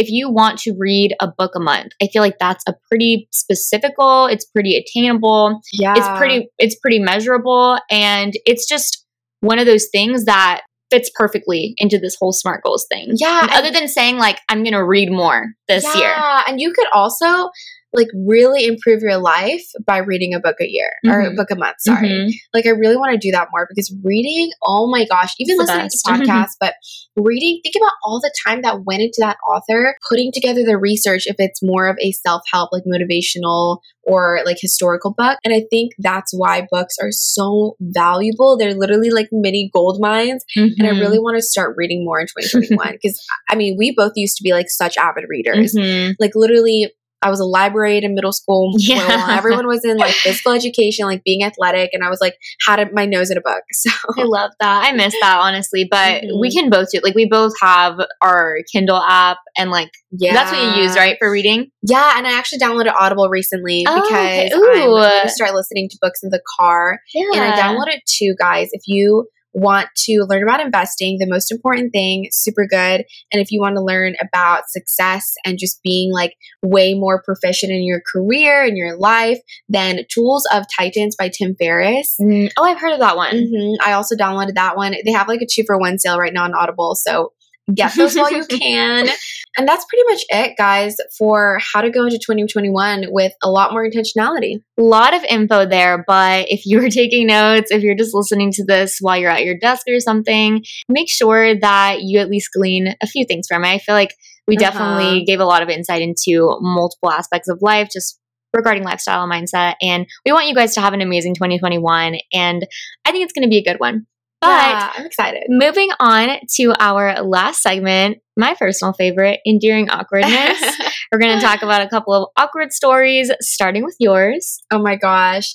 [0.00, 3.28] if you want to read a book a month, I feel like that's a pretty
[3.30, 4.26] specific goal.
[4.26, 5.60] It's pretty attainable.
[5.74, 5.94] Yeah.
[5.94, 9.04] It's pretty it's pretty measurable and it's just
[9.40, 13.12] one of those things that fits perfectly into this whole smart goals thing.
[13.16, 13.46] Yeah.
[13.50, 16.14] other than saying like I'm going to read more this yeah, year.
[16.16, 17.50] Yeah, and you could also
[17.92, 21.14] like really improve your life by reading a book a year mm-hmm.
[21.14, 21.76] or a book a month.
[21.80, 22.08] Sorry.
[22.08, 22.30] Mm-hmm.
[22.54, 25.68] Like I really want to do that more because reading, oh my gosh, even it's
[25.68, 26.74] listening to podcasts, but
[27.16, 31.26] reading, think about all the time that went into that author putting together the research
[31.26, 35.38] if it's more of a self-help, like motivational or like historical book.
[35.44, 38.56] And I think that's why books are so valuable.
[38.56, 40.44] They're literally like mini gold mines.
[40.56, 40.74] Mm-hmm.
[40.78, 41.24] And I really mm-hmm.
[41.24, 44.52] want to start reading more in 2021 because I mean, we both used to be
[44.52, 45.74] like such avid readers.
[45.74, 46.12] Mm-hmm.
[46.18, 46.92] Like literally
[47.22, 48.74] I was a librarian in middle school.
[48.90, 49.26] Yeah.
[49.30, 52.34] everyone was in like physical education, like being athletic, and I was like
[52.66, 53.62] had my nose in a book.
[53.72, 54.88] So I love that.
[54.88, 56.40] I miss that honestly, but mm-hmm.
[56.40, 57.04] we can both do it.
[57.04, 61.16] like we both have our Kindle app and like yeah, that's what you use right
[61.18, 61.70] for reading.
[61.82, 64.50] Yeah, and I actually downloaded Audible recently oh, because okay.
[64.52, 66.98] I'm to start listening to books in the car.
[67.14, 67.30] Yeah.
[67.34, 68.68] And I downloaded two guys.
[68.72, 73.04] If you want to learn about investing, the most important thing, super good.
[73.32, 77.72] And if you want to learn about success and just being like way more proficient
[77.72, 79.38] in your career and your life,
[79.68, 82.16] then Tools of Titans by Tim Ferriss.
[82.20, 83.34] Mm, oh, I've heard of that one.
[83.34, 83.88] Mm-hmm.
[83.88, 84.94] I also downloaded that one.
[85.04, 86.94] They have like a two for one sale right now on Audible.
[86.94, 87.32] So
[87.74, 89.08] get those while you can.
[89.56, 93.72] And that's pretty much it, guys, for how to go into 2021 with a lot
[93.72, 94.62] more intentionality.
[94.78, 98.64] A lot of info there, but if you're taking notes, if you're just listening to
[98.64, 102.94] this while you're at your desk or something, make sure that you at least glean
[103.02, 103.68] a few things from it.
[103.68, 104.14] I feel like
[104.46, 104.70] we uh-huh.
[104.70, 108.18] definitely gave a lot of insight into multiple aspects of life, just
[108.54, 109.74] regarding lifestyle and mindset.
[109.80, 112.18] And we want you guys to have an amazing 2021.
[112.32, 112.66] And
[113.04, 114.06] I think it's going to be a good one.
[114.40, 115.42] But yeah, I'm excited.
[115.48, 120.62] Moving on to our last segment, my personal favorite, enduring awkwardness.
[121.12, 124.60] We're going to talk about a couple of awkward stories, starting with yours.
[124.72, 125.54] Oh my gosh.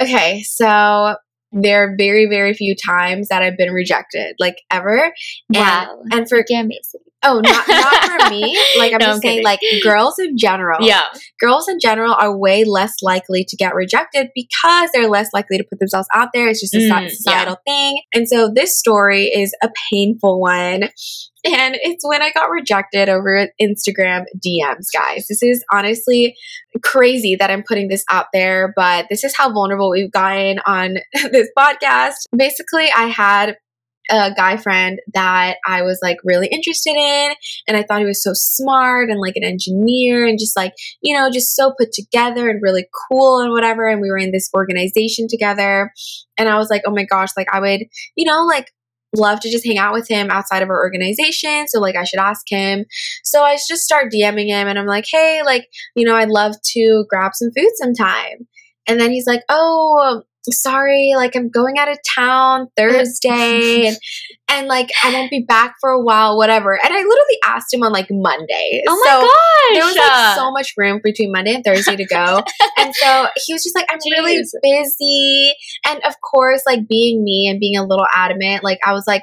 [0.00, 1.16] Okay, so
[1.52, 5.12] there are very, very few times that I've been rejected, like ever.
[5.50, 6.00] Wow.
[6.04, 7.00] And, and for amazing.
[7.24, 8.58] Oh, not not for me.
[8.76, 10.78] Like I'm no, just I'm saying, like girls in general.
[10.80, 11.04] Yeah,
[11.40, 15.64] girls in general are way less likely to get rejected because they're less likely to
[15.64, 16.48] put themselves out there.
[16.48, 17.72] It's just a mm, societal yeah.
[17.72, 18.02] thing.
[18.12, 20.88] And so this story is a painful one.
[21.44, 25.26] And it's when I got rejected over Instagram DMs, guys.
[25.28, 26.36] This is honestly
[26.84, 30.96] crazy that I'm putting this out there, but this is how vulnerable we've gotten on
[31.32, 32.14] this podcast.
[32.36, 33.56] Basically, I had
[34.10, 37.32] a guy friend that I was like really interested in.
[37.66, 41.14] And I thought he was so smart and like an engineer and just like, you
[41.14, 43.88] know, just so put together and really cool and whatever.
[43.88, 45.92] And we were in this organization together.
[46.36, 47.82] And I was like, oh my gosh, like I would,
[48.16, 48.72] you know, like
[49.14, 51.66] love to just hang out with him outside of our organization.
[51.68, 52.84] So like I should ask him.
[53.24, 56.54] So I just start DMing him and I'm like, hey, like, you know, I'd love
[56.72, 58.46] to grab some food sometime.
[58.86, 63.96] And then he's like, oh, sorry, like I'm going out of town Thursday and,
[64.48, 66.72] and like I won't be back for a while, whatever.
[66.72, 68.82] And I literally asked him on like Monday.
[68.88, 69.74] Oh my so gosh.
[69.74, 72.42] There was like so much room between Monday and Thursday to go.
[72.76, 74.10] and so he was just like, I'm Jeez.
[74.10, 75.54] really busy.
[75.88, 79.22] And of course, like being me and being a little adamant, like I was like,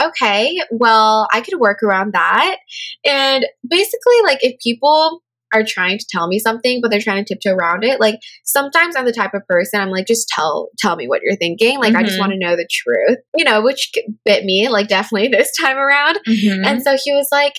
[0.00, 2.58] okay, well, I could work around that.
[3.04, 7.34] And basically, like if people are trying to tell me something, but they're trying to
[7.34, 8.00] tiptoe around it.
[8.00, 11.36] Like sometimes I'm the type of person I'm like, just tell tell me what you're
[11.36, 11.78] thinking.
[11.78, 11.98] Like mm-hmm.
[11.98, 12.20] I just mm-hmm.
[12.20, 13.92] want to know the truth, you know, which
[14.24, 16.18] bit me like definitely this time around.
[16.26, 16.64] Mm-hmm.
[16.64, 17.54] And so he was like,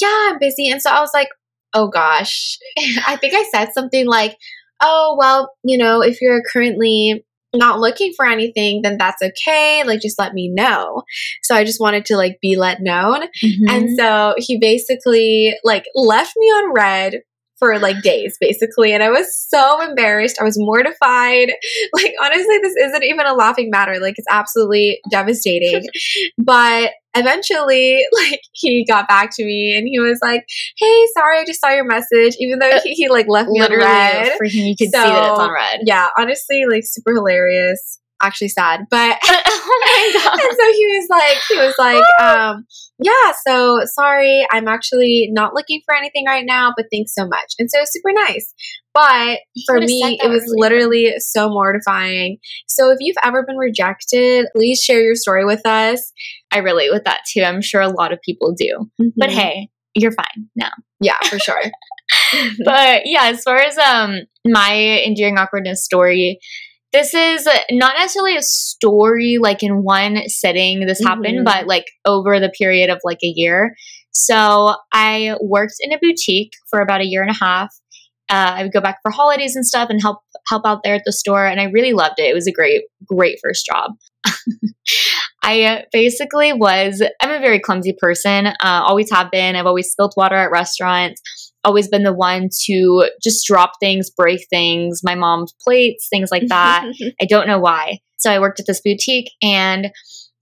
[0.00, 0.68] yeah, I'm busy.
[0.68, 1.28] And so I was like,
[1.74, 2.58] oh gosh.
[3.06, 4.36] I think I said something like,
[4.80, 7.24] oh, well, you know, if you're currently
[7.54, 9.84] not looking for anything, then that's okay.
[9.84, 11.02] Like, just let me know.
[11.42, 13.22] So I just wanted to like be let known.
[13.42, 13.68] Mm-hmm.
[13.68, 17.20] And so he basically like left me on read
[17.62, 20.38] for like days basically and i was so embarrassed.
[20.40, 21.52] I was mortified.
[21.94, 23.98] Like honestly this isn't even a laughing matter.
[24.00, 25.84] Like it's absolutely devastating.
[26.38, 30.44] But eventually like he got back to me and he was like
[30.78, 32.36] hey sorry i just saw your message.
[32.40, 34.32] Even though he, he like left me on literally read.
[34.38, 35.80] for him, you can see that it's on read.
[35.84, 40.38] yeah honestly like super hilarious actually sad but oh my god.
[40.40, 42.64] and so he was like he was like um
[42.98, 47.54] yeah so sorry i'm actually not looking for anything right now but thanks so much
[47.58, 48.54] and so it was super nice
[48.94, 50.54] but for me it was earlier.
[50.56, 56.12] literally so mortifying so if you've ever been rejected please share your story with us
[56.54, 57.42] I relate with that too.
[57.42, 58.90] I'm sure a lot of people do.
[59.16, 59.32] But Mhm.
[59.32, 60.68] hey, you're fine now.
[61.00, 61.62] yeah for sure
[62.64, 66.38] but yeah, as far as um my enduring awkwardness story,
[66.92, 71.06] this is not necessarily a story like in one setting this Mhm.
[71.08, 73.74] happened, but like over the period of like a year.
[74.12, 77.74] So I worked in a boutique for about a year and a half.
[78.30, 80.18] Uh, I would go back for holidays and stuff and help
[80.48, 82.30] help out there at the store, and I really loved it.
[82.30, 83.92] It was a great great first job.
[85.42, 87.02] I uh, basically was.
[87.20, 88.46] I'm a very clumsy person.
[88.46, 89.56] Uh, always have been.
[89.56, 91.20] I've always spilled water at restaurants
[91.64, 96.48] always been the one to just drop things, break things, my mom's plates, things like
[96.48, 96.84] that.
[97.20, 97.98] I don't know why.
[98.18, 99.90] So I worked at this boutique and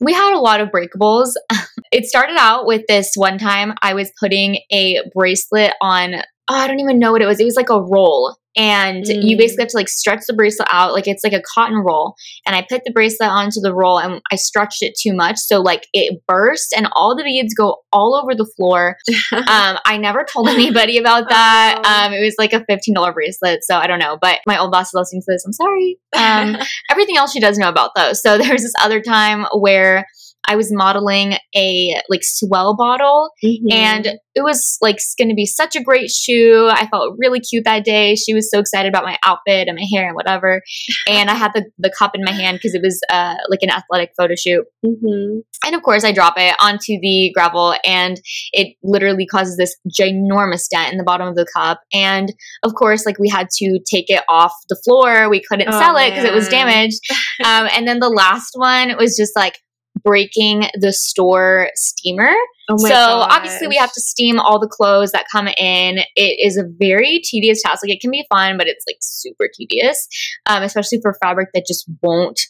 [0.01, 1.33] we had a lot of breakables.
[1.93, 6.67] it started out with this one time I was putting a bracelet on, oh, I
[6.67, 7.39] don't even know what it was.
[7.41, 8.37] It was like a roll.
[8.57, 9.39] And you Mm.
[9.39, 12.17] basically have to like stretch the bracelet out, like it's like a cotton roll.
[12.45, 15.39] And I put the bracelet onto the roll and I stretched it too much.
[15.39, 18.97] So like it burst and all the beads go all over the floor
[19.33, 21.81] um, I never told anybody about that.
[21.85, 22.07] Oh.
[22.07, 24.19] Um, it was like a $15 bracelet, so I don't know.
[24.21, 25.45] But my old boss is listening to this.
[25.47, 25.99] I'm sorry.
[26.17, 26.57] Um,
[26.91, 28.15] everything else she does know about though.
[28.15, 30.07] So there was this other time where
[30.49, 33.73] I was modeling a like S'well bottle Mhm.
[33.73, 36.69] and it was like going to be such a great shoe.
[36.71, 38.15] I felt really cute that day.
[38.15, 40.63] She was so excited about my outfit and my hair and whatever.
[41.09, 43.71] And I had the, the cup in my hand because it was uh, like an
[43.71, 44.65] athletic photo shoot.
[44.85, 45.41] Mhm.
[45.67, 48.19] And of course, I drop it onto the gravel, and
[48.53, 51.81] it literally causes this ginormous dent in the bottom of the cup.
[51.93, 52.33] And
[52.63, 55.29] of course, like we had to take it off the floor.
[55.29, 57.01] We couldn't Oh, sell it because it was damaged.
[57.45, 59.59] um, and then the last one was just like
[60.05, 62.33] breaking the store steamer.
[62.69, 65.99] Oh so obviously, we have to steam all the clothes that come in.
[66.17, 67.83] It is a very tedious task.
[67.85, 70.07] Like it can be fun, but it's like super tedious,
[70.47, 72.41] um, especially for fabric that just won't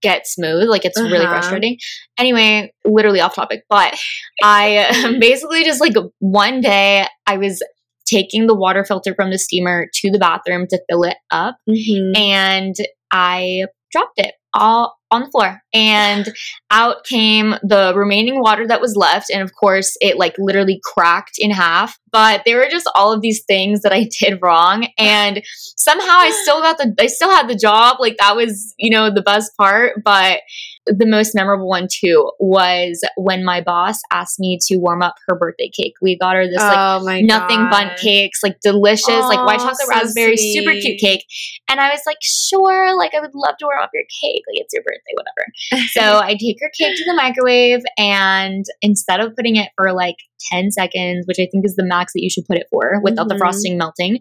[0.00, 0.68] get smooth.
[0.68, 1.34] Like it's really Uh-huh.
[1.34, 1.78] frustrating.
[2.18, 3.98] Anyway, literally off topic, but
[4.42, 7.62] I basically just like one day I was
[8.06, 12.16] taking the water filter from the steamer to the bathroom to fill it up Mhm.
[12.16, 12.74] and
[13.10, 16.32] I dropped it all on the floor and
[16.70, 21.36] out came the remaining water that was left and of course it like literally cracked
[21.38, 25.42] in half but there were just all of these things that I did wrong and
[25.76, 29.12] somehow I still got the I still had the job like that was you know
[29.12, 30.40] the best part but
[30.86, 35.36] the most memorable one too was when my boss asked me to warm up her
[35.36, 38.00] birthday cake we got her this like oh my nothing gosh.
[38.00, 41.24] cakes, like delicious, like white chocolate so raspberry, super cute cake.
[41.68, 44.42] And I was like, sure, like I would love to warm up your cake.
[44.48, 45.86] Like it's your birthday, whatever.
[45.92, 50.16] so I take her cake to the microwave and instead of putting it for like
[50.50, 53.28] 10 seconds, which I think is the max that you should put it for without
[53.28, 53.38] the Mhm.
[53.38, 54.18] frosting melting,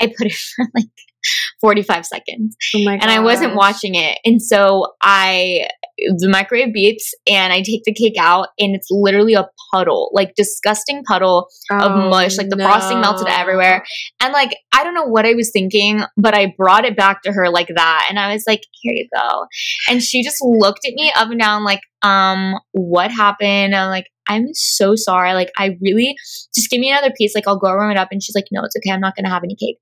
[0.00, 0.86] I put it for like
[1.62, 4.18] 45 seconds Oh and I wasn't watching it.
[4.24, 9.34] And so I, the microwave beeps and I take the cake out and it's literally
[9.34, 12.36] a puddle, like disgusting puddle of Oh, mush.
[12.36, 13.84] Like the frosting melted everywhere.
[14.20, 17.32] And like, I don't know what I was thinking, but I brought it back to
[17.32, 18.06] her like that.
[18.10, 19.46] And I was like, here you go.
[19.88, 23.74] And she just looked at me up and down, like, um, what happened?
[23.74, 25.32] I'm like, I'm so sorry.
[25.34, 26.14] Like, I really
[26.54, 27.34] just give me another piece.
[27.34, 28.08] Like, I'll go warm it up.
[28.10, 28.92] And she's like, no, it's okay.
[28.92, 29.78] I'm not going to have any cake.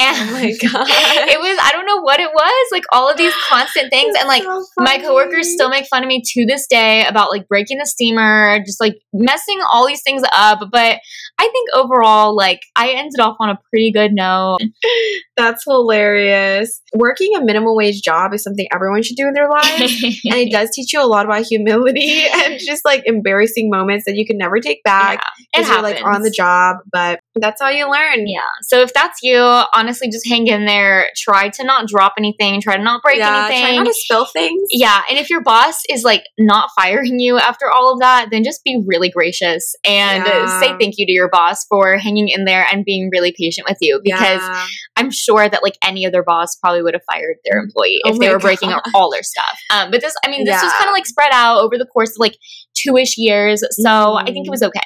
[0.00, 0.86] Oh and Oh my god.
[1.28, 2.68] it was, I don't know what it was.
[2.72, 4.16] Like, all of these constant things.
[4.18, 7.46] And like, So my coworkers still make fun of me to this day about like
[7.48, 10.60] breaking the steamer, just like messing all these things up.
[10.70, 10.98] But
[11.42, 14.58] I think overall, like I ended off on a pretty good note.
[15.36, 16.80] That's hilarious.
[16.94, 20.02] Working a minimum wage job is something everyone should do in their lives.
[20.24, 24.14] and it does teach you a lot about humility and just like embarrassing moments that
[24.14, 25.20] you can never take back
[25.52, 26.76] Yeah, it you're like on the job.
[26.92, 28.28] But That's how you learn.
[28.28, 28.40] Yeah.
[28.62, 29.40] So if that's you,
[29.74, 31.08] honestly, just hang in there.
[31.16, 32.60] Try to not drop anything.
[32.60, 33.64] Try to not break yeah, anything.
[33.64, 34.68] Try not to spill things.
[34.70, 38.44] Yeah, and if your boss is like not firing you after all of that, then
[38.44, 40.60] just be really gracious and Yeah.
[40.60, 43.78] say thank you to your boss for hanging in there and being really patient with
[43.80, 44.66] you because Yeah.
[44.96, 48.18] I'm sure that like any other boss probably would have fired their employee Oh if
[48.18, 48.82] they were breaking God.
[48.94, 49.58] all their stuff.
[49.72, 52.10] Um, but this, I mean, this was kind of like spread out over the course
[52.10, 52.36] of like
[52.74, 54.50] two ish years, so I think it Mhm.
[54.50, 54.80] was okay.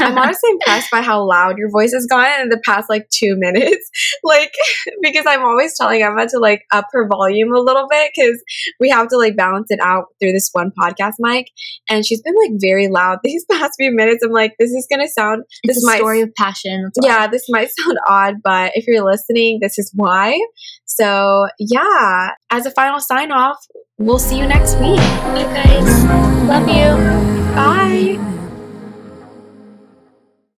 [0.00, 3.34] I'm honestly impressed by how loud your voice has gotten in the past like two
[3.36, 3.88] minutes.
[4.24, 4.52] Like,
[5.02, 8.42] because I'm always telling Emma to like up her volume a little bit because
[8.80, 11.46] we have to like balance it out through this one podcast mic.
[11.88, 14.22] And she's been like very loud these past few minutes.
[14.24, 16.90] I'm like, this is going to sound, It's this a might, story of passion.
[17.02, 20.38] yeah, this might sound odd, but if you're listening, this is why.
[20.84, 23.58] So, yeah, as a final sign off,
[23.98, 25.00] we'll see you next week.
[25.00, 26.04] You guys,
[26.48, 27.54] love you.
[27.54, 28.37] Bye.